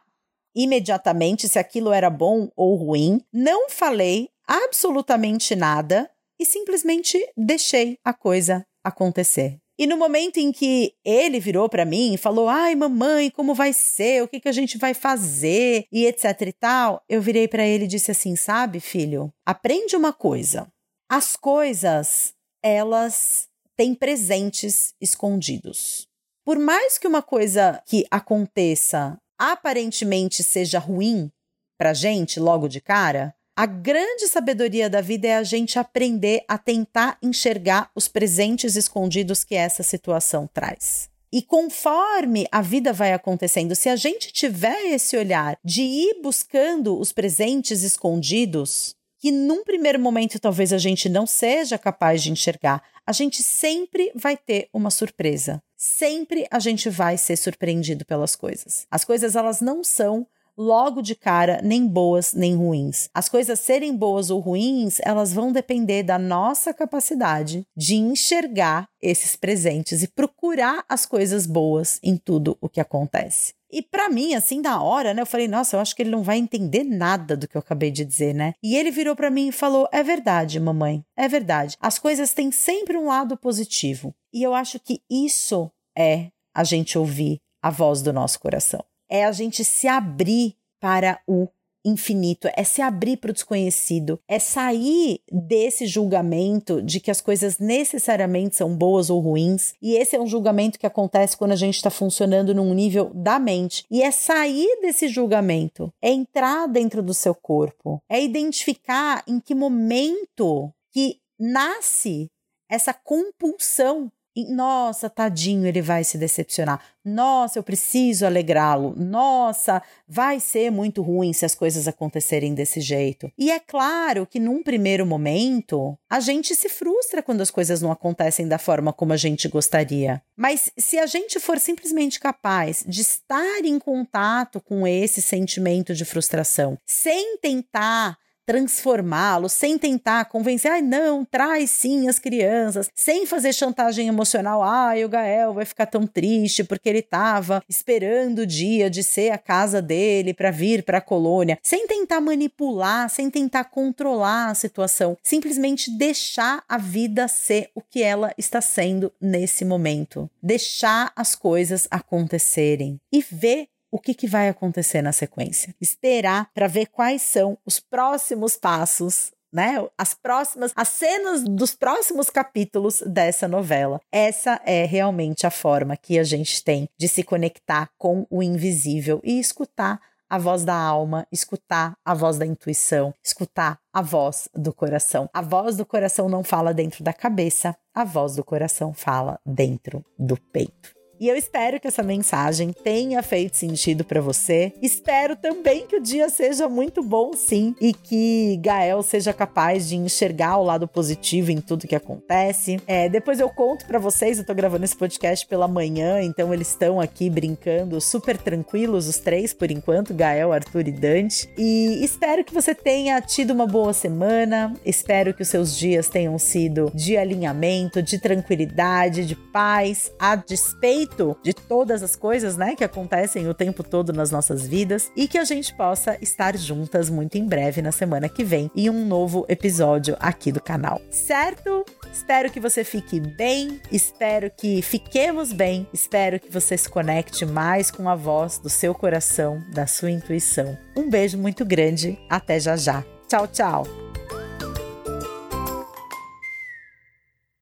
imediatamente 0.56 1.48
se 1.48 1.60
aquilo 1.60 1.92
era 1.94 2.10
bom 2.10 2.50
ou 2.56 2.76
ruim, 2.76 3.22
não 3.32 3.70
falei 3.70 4.30
absolutamente 4.48 5.56
nada 5.56 6.10
e 6.40 6.46
simplesmente 6.46 7.24
deixei 7.38 8.00
a 8.04 8.14
coisa 8.14 8.66
acontecer. 8.84 9.60
E 9.80 9.88
no 9.88 9.96
momento 9.96 10.36
em 10.38 10.52
que 10.52 10.94
ele 11.06 11.40
virou 11.40 11.70
para 11.70 11.86
mim 11.86 12.14
e 12.14 12.18
falou: 12.18 12.50
"Ai, 12.50 12.76
mamãe, 12.76 13.30
como 13.30 13.56
vai 13.56 13.72
ser? 13.72 14.22
O 14.22 14.28
que 14.28 14.42
que 14.42 14.50
a 14.50 14.52
gente 14.52 14.78
vai 14.78 14.94
fazer?" 14.94 15.86
e 15.90 16.06
etc 16.06 16.42
e 16.42 16.52
tal, 16.52 17.02
eu 17.08 17.22
virei 17.22 17.48
para 17.48 17.66
ele 17.66 17.86
e 17.86 17.88
disse 17.88 18.12
assim: 18.12 18.36
"Sabe, 18.36 18.82
filho, 18.82 19.34
aprende 19.46 19.96
uma 19.96 20.12
coisa. 20.12 20.68
As 21.10 21.38
coisas, 21.38 22.34
elas 22.62 23.48
têm 23.78 23.96
presentes 23.96 24.94
escondidos. 25.00 26.06
Por 26.46 26.60
mais 26.60 26.98
que 26.98 27.08
uma 27.08 27.22
coisa 27.22 27.82
que 27.86 28.06
aconteça 28.12 29.18
aparentemente 29.40 30.44
seja 30.44 30.78
ruim 30.78 31.32
pra 31.78 31.94
gente 31.94 32.38
logo 32.42 32.68
de 32.68 32.82
cara, 32.82 33.34
a 33.60 33.66
grande 33.66 34.26
sabedoria 34.30 34.90
da 34.90 35.02
vida 35.02 35.28
é 35.28 35.36
a 35.36 35.44
gente 35.44 35.78
aprender 35.78 36.46
a 36.48 36.58
tentar 36.58 37.18
enxergar 37.22 37.92
os 37.94 38.08
presentes 38.08 38.78
escondidos 38.78 39.44
que 39.44 39.54
essa 39.54 39.84
situação 39.84 40.50
traz. 40.54 41.10
E 41.30 41.42
conforme 41.42 42.48
a 42.54 42.62
vida 42.62 42.94
vai 42.94 43.12
acontecendo, 43.12 43.76
se 43.76 43.90
a 43.90 43.98
gente 43.98 44.32
tiver 44.32 44.94
esse 44.94 45.18
olhar 45.18 45.60
de 45.62 45.82
ir 45.82 46.22
buscando 46.22 46.98
os 46.98 47.12
presentes 47.12 47.84
escondidos, 47.84 48.96
que 49.20 49.30
num 49.30 49.66
primeiro 49.66 50.00
momento 50.00 50.40
talvez 50.40 50.72
a 50.72 50.78
gente 50.78 51.10
não 51.10 51.28
seja 51.28 51.78
capaz 51.78 52.24
de 52.24 52.32
enxergar, 52.32 52.82
a 53.06 53.12
gente 53.12 53.44
sempre 53.44 54.10
vai 54.16 54.38
ter 54.38 54.70
uma 54.74 54.90
surpresa. 54.90 55.62
Sempre 55.76 56.48
a 56.50 56.60
gente 56.60 56.90
vai 56.90 57.18
ser 57.18 57.36
surpreendido 57.36 58.06
pelas 58.06 58.38
coisas. 58.38 58.88
As 58.90 59.04
coisas 59.04 59.36
elas 59.36 59.60
não 59.60 59.84
são 59.84 60.26
logo 60.60 61.02
de 61.02 61.16
cara 61.16 61.62
nem 61.64 61.88
boas 61.88 62.34
nem 62.34 62.54
ruins. 62.54 63.10
As 63.14 63.30
coisas 63.30 63.62
serem 63.62 63.96
boas 63.96 64.30
ou 64.30 64.42
ruins, 64.42 65.00
elas 65.02 65.32
vão 65.32 65.54
depender 65.54 66.04
da 66.04 66.20
nossa 66.20 66.74
capacidade 66.74 67.66
de 67.76 67.96
enxergar 67.96 68.90
esses 69.02 69.38
presentes 69.38 70.04
e 70.04 70.08
procurar 70.08 70.84
as 70.90 71.06
coisas 71.06 71.46
boas 71.46 71.98
em 72.04 72.18
tudo 72.18 72.58
o 72.60 72.68
que 72.68 72.82
acontece. 72.82 73.54
E 73.72 73.82
para 73.82 74.10
mim, 74.10 74.34
assim, 74.34 74.62
na 74.62 74.82
hora, 74.82 75.14
né, 75.14 75.22
eu 75.22 75.28
falei, 75.28 75.48
nossa, 75.48 75.76
eu 75.76 75.80
acho 75.80 75.96
que 75.96 76.02
ele 76.02 76.10
não 76.10 76.24
vai 76.24 76.38
entender 76.38 76.84
nada 76.84 77.38
do 77.38 77.48
que 77.48 77.56
eu 77.56 77.60
acabei 77.60 77.92
de 77.92 78.04
dizer, 78.04 78.34
né? 78.34 78.54
E 78.64 78.76
ele 78.76 78.92
virou 78.92 79.16
para 79.16 79.30
mim 79.30 79.50
e 79.50 79.54
falou: 79.54 79.88
"É 79.94 80.04
verdade, 80.04 80.60
mamãe. 80.60 81.04
É 81.16 81.28
verdade. 81.28 81.78
As 81.80 82.00
coisas 82.00 82.34
têm 82.34 82.52
sempre 82.52 82.98
um 82.98 83.06
lado 83.06 83.38
positivo". 83.38 84.14
E 84.34 84.44
eu 84.44 84.54
acho 84.54 84.80
que 84.80 85.02
isso 85.10 85.72
é 85.98 86.30
a 86.54 86.64
gente 86.64 86.98
ouvir 86.98 87.38
a 87.62 87.70
voz 87.70 88.02
do 88.02 88.12
nosso 88.12 88.40
coração 88.40 88.84
é 89.10 89.26
a 89.26 89.32
gente 89.32 89.64
se 89.66 89.88
abrir 89.88 90.56
para 90.80 91.20
o 91.28 91.48
infinito, 91.84 92.50
é 92.56 92.64
se 92.64 92.82
abrir 92.82 93.18
para 93.18 93.32
o 93.32 93.34
desconhecido, 93.34 94.20
é 94.28 94.38
sair 94.38 95.22
desse 95.32 95.88
julgamento 95.88 96.82
de 96.82 97.00
que 97.00 97.10
as 97.10 97.22
coisas 97.22 97.58
necessariamente 97.58 98.56
são 98.56 98.76
boas 98.76 99.10
ou 99.10 99.20
ruins. 99.20 99.74
E 99.82 99.96
esse 99.96 100.16
é 100.16 100.20
um 100.20 100.28
julgamento 100.28 100.80
que 100.80 100.86
acontece 100.86 101.38
quando 101.38 101.54
a 101.54 101.58
gente 101.58 101.76
está 101.76 101.90
funcionando 101.90 102.54
num 102.54 102.74
nível 102.74 103.12
da 103.14 103.40
mente. 103.40 103.86
E 103.90 104.02
é 104.02 104.12
sair 104.12 104.80
desse 104.82 105.08
julgamento, 105.08 105.92
é 106.02 106.12
entrar 106.12 106.68
dentro 106.68 107.02
do 107.02 107.14
seu 107.14 107.34
corpo, 107.34 108.02
é 108.10 108.22
identificar 108.22 109.24
em 109.28 109.40
que 109.40 109.56
momento 109.56 110.72
que 110.92 111.20
nasce 111.40 112.30
essa 112.70 112.94
compulsão 112.94 114.12
nossa, 114.46 115.10
tadinho, 115.10 115.66
ele 115.66 115.82
vai 115.82 116.04
se 116.04 116.18
decepcionar. 116.18 116.82
Nossa, 117.04 117.58
eu 117.58 117.64
preciso 117.64 118.26
alegrá-lo. 118.26 118.94
Nossa, 118.96 119.82
vai 120.08 120.40
ser 120.40 120.70
muito 120.72 121.02
ruim 121.02 121.34
se 121.34 121.46
as 121.46 121.56
coisas 121.56 121.88
acontecerem 121.88 122.54
desse 122.54 122.82
jeito. 122.82 123.32
E 123.38 123.50
é 123.50 123.60
claro 123.60 124.28
que 124.28 124.40
num 124.40 124.62
primeiro 124.62 125.06
momento, 125.06 125.98
a 126.10 126.20
gente 126.20 126.54
se 126.56 126.70
frustra 126.70 127.24
quando 127.24 127.42
as 127.42 127.50
coisas 127.50 127.82
não 127.82 127.92
acontecem 127.92 128.48
da 128.48 128.58
forma 128.58 128.94
como 128.94 129.14
a 129.14 129.18
gente 129.18 129.48
gostaria. 129.48 130.22
Mas 130.36 130.72
se 130.78 130.98
a 131.00 131.06
gente 131.06 131.40
for 131.40 131.60
simplesmente 131.60 132.20
capaz 132.20 132.84
de 132.88 133.02
estar 133.02 133.64
em 133.64 133.80
contato 133.80 134.62
com 134.62 134.86
esse 134.86 135.22
sentimento 135.22 135.94
de 135.94 136.06
frustração, 136.06 136.78
sem 136.86 137.38
tentar 137.38 138.18
transformá-lo, 138.50 139.48
sem 139.48 139.78
tentar 139.78 140.26
convencer, 140.26 140.72
ai, 140.72 140.82
não, 140.82 141.24
traz 141.24 141.70
sim 141.70 142.10
as 142.10 142.18
crianças, 142.18 142.90
sem 142.96 143.24
fazer 143.28 143.54
chantagem 143.54 144.08
emocional, 144.08 144.64
ai, 144.64 145.06
o 145.06 145.10
Gael 145.10 145.54
vai 145.54 145.66
ficar 145.66 145.86
tão 145.86 146.08
triste 146.08 146.64
porque 146.64 146.90
ele 146.90 146.98
estava 146.98 147.64
esperando 147.70 148.40
o 148.40 148.48
dia 148.48 148.90
de 148.90 149.04
ser 149.04 149.30
a 149.30 149.38
casa 149.38 149.84
dele 149.84 150.34
para 150.34 150.50
vir 150.50 150.82
para 150.82 150.98
a 150.98 151.02
colônia, 151.02 151.60
sem 151.62 151.86
tentar 151.86 152.20
manipular, 152.22 153.08
sem 153.08 153.30
tentar 153.30 153.66
controlar 153.66 154.50
a 154.50 154.56
situação, 154.56 155.16
simplesmente 155.22 155.96
deixar 155.96 156.64
a 156.68 156.80
vida 156.80 157.28
ser 157.28 157.70
o 157.76 157.82
que 157.84 158.02
ela 158.02 158.34
está 158.36 158.62
sendo 158.62 159.14
nesse 159.22 159.64
momento, 159.64 160.28
deixar 160.42 161.12
as 161.16 161.36
coisas 161.36 161.88
acontecerem 161.92 163.00
e 163.12 163.22
ver 163.22 163.68
o 163.92 164.00
que, 164.00 164.14
que 164.14 164.28
vai 164.28 164.50
acontecer 164.50 165.02
na 165.02 165.12
sequência. 165.12 165.76
Esperar 165.80 166.50
para 166.54 166.68
ver 166.68 166.88
quais 166.88 167.22
são 167.22 167.58
os 167.66 167.80
próximos 167.80 168.56
passos 168.56 169.32
né? 169.52 169.84
As 169.98 170.14
próximas, 170.14 170.72
as 170.76 170.90
cenas 170.90 171.44
dos 171.44 171.76
próximos 171.76 172.30
capítulos 172.30 173.02
dessa 173.06 173.48
novela. 173.48 174.00
Essa 174.12 174.62
é 174.64 174.86
realmente 174.86 175.46
a 175.48 175.52
forma 175.52 175.98
que 175.98 176.20
a 176.20 176.24
gente 176.24 176.64
tem 176.64 176.88
de 176.98 177.08
se 177.08 177.24
conectar 177.24 177.90
com 177.98 178.26
o 178.30 178.44
invisível 178.44 179.20
e 179.24 179.40
escutar 179.40 180.00
a 180.30 180.38
voz 180.38 180.64
da 180.64 180.76
alma, 180.76 181.26
escutar 181.32 181.98
a 182.06 182.14
voz 182.14 182.38
da 182.38 182.46
intuição, 182.46 183.14
escutar 183.24 183.80
a 183.92 184.02
voz 184.02 184.48
do 184.54 184.72
coração. 184.72 185.28
A 185.34 185.42
voz 185.42 185.76
do 185.76 185.86
coração 185.86 186.30
não 186.30 186.44
fala 186.44 186.72
dentro 186.72 187.04
da 187.04 187.12
cabeça, 187.12 187.76
a 187.94 188.04
voz 188.04 188.36
do 188.36 188.44
coração 188.44 188.94
fala 188.94 189.40
dentro 189.44 190.06
do 190.20 190.38
peito. 190.38 190.99
E 191.20 191.28
eu 191.28 191.36
espero 191.36 191.80
que 191.80 191.88
essa 191.88 192.02
mensagem 192.02 192.72
tenha 192.72 193.22
feito 193.22 193.58
sentido 193.58 194.06
para 194.06 194.22
você. 194.22 194.72
Espero 194.82 195.36
também 195.36 195.86
que 195.86 195.98
o 195.98 196.02
dia 196.02 196.30
seja 196.30 196.70
muito 196.70 197.04
bom, 197.04 197.34
sim, 197.34 197.76
e 197.82 197.94
que 197.94 198.58
Gael 198.62 199.04
seja 199.04 199.34
capaz 199.34 199.90
de 199.90 199.98
enxergar 199.98 200.58
o 200.58 200.64
lado 200.64 200.88
positivo 200.88 201.52
em 201.52 201.60
tudo 201.60 201.88
que 201.88 201.96
acontece. 201.96 202.80
É, 202.88 203.10
depois 203.10 203.40
eu 203.40 203.50
conto 203.50 203.86
para 203.86 204.00
vocês, 204.00 204.38
eu 204.38 204.46
tô 204.46 204.54
gravando 204.54 204.86
esse 204.86 204.96
podcast 204.96 205.46
pela 205.46 205.68
manhã, 205.68 206.22
então 206.22 206.54
eles 206.54 206.70
estão 206.70 207.02
aqui 207.02 207.30
brincando 207.30 208.00
super 208.00 208.38
tranquilos, 208.38 209.08
os 209.08 209.18
três 209.18 209.54
por 209.54 209.70
enquanto, 209.70 210.14
Gael, 210.14 210.54
Arthur 210.54 210.88
e 210.88 210.92
Dante. 210.92 211.50
E 211.58 212.04
espero 212.04 212.46
que 212.46 212.54
você 212.54 212.74
tenha 212.74 213.20
tido 213.20 213.52
uma 213.52 213.68
boa 213.68 213.92
semana. 213.92 214.74
Espero 214.86 215.34
que 215.34 215.42
os 215.42 215.50
seus 215.50 215.78
dias 215.78 216.08
tenham 216.08 216.40
sido 216.40 216.92
de 216.96 217.18
alinhamento, 217.18 218.02
de 218.02 218.20
tranquilidade, 218.20 219.26
de 219.26 219.36
paz, 219.36 220.12
a 220.18 220.36
despeito 220.38 221.09
de 221.44 221.54
todas 221.54 222.04
as 222.04 222.16
coisas, 222.16 222.58
né, 222.58 222.76
que 222.76 222.84
acontecem 222.84 223.48
o 223.48 223.54
tempo 223.54 223.84
todo 223.84 224.14
nas 224.14 224.32
nossas 224.32 224.66
vidas 224.66 225.12
e 225.16 225.28
que 225.28 225.38
a 225.38 225.44
gente 225.44 225.74
possa 225.74 226.18
estar 226.22 226.58
juntas 226.58 227.10
muito 227.10 227.38
em 227.38 227.46
breve 227.46 227.82
na 227.82 227.92
semana 227.92 228.30
que 228.30 228.44
vem 228.44 228.72
em 228.76 228.90
um 228.90 229.06
novo 229.06 229.46
episódio 229.50 230.16
aqui 230.20 230.52
do 230.52 230.62
canal. 230.62 231.02
Certo? 231.12 231.86
Espero 232.12 232.52
que 232.52 232.60
você 232.60 232.84
fique 232.84 233.20
bem, 233.20 233.80
espero 233.92 234.52
que 234.56 234.82
fiquemos 234.82 235.54
bem, 235.54 235.88
espero 235.94 236.40
que 236.40 236.52
você 236.52 236.78
se 236.78 236.90
conecte 236.90 237.46
mais 237.46 237.92
com 237.92 238.10
a 238.10 238.16
voz 238.16 238.58
do 238.58 238.70
seu 238.70 238.94
coração, 238.94 239.62
da 239.74 239.86
sua 239.86 240.12
intuição. 240.12 240.78
Um 240.96 241.10
beijo 241.10 241.38
muito 241.38 241.64
grande, 241.66 242.20
até 242.30 242.60
já 242.60 242.76
já. 242.76 243.04
Tchau, 243.28 243.48
tchau. 243.48 244.09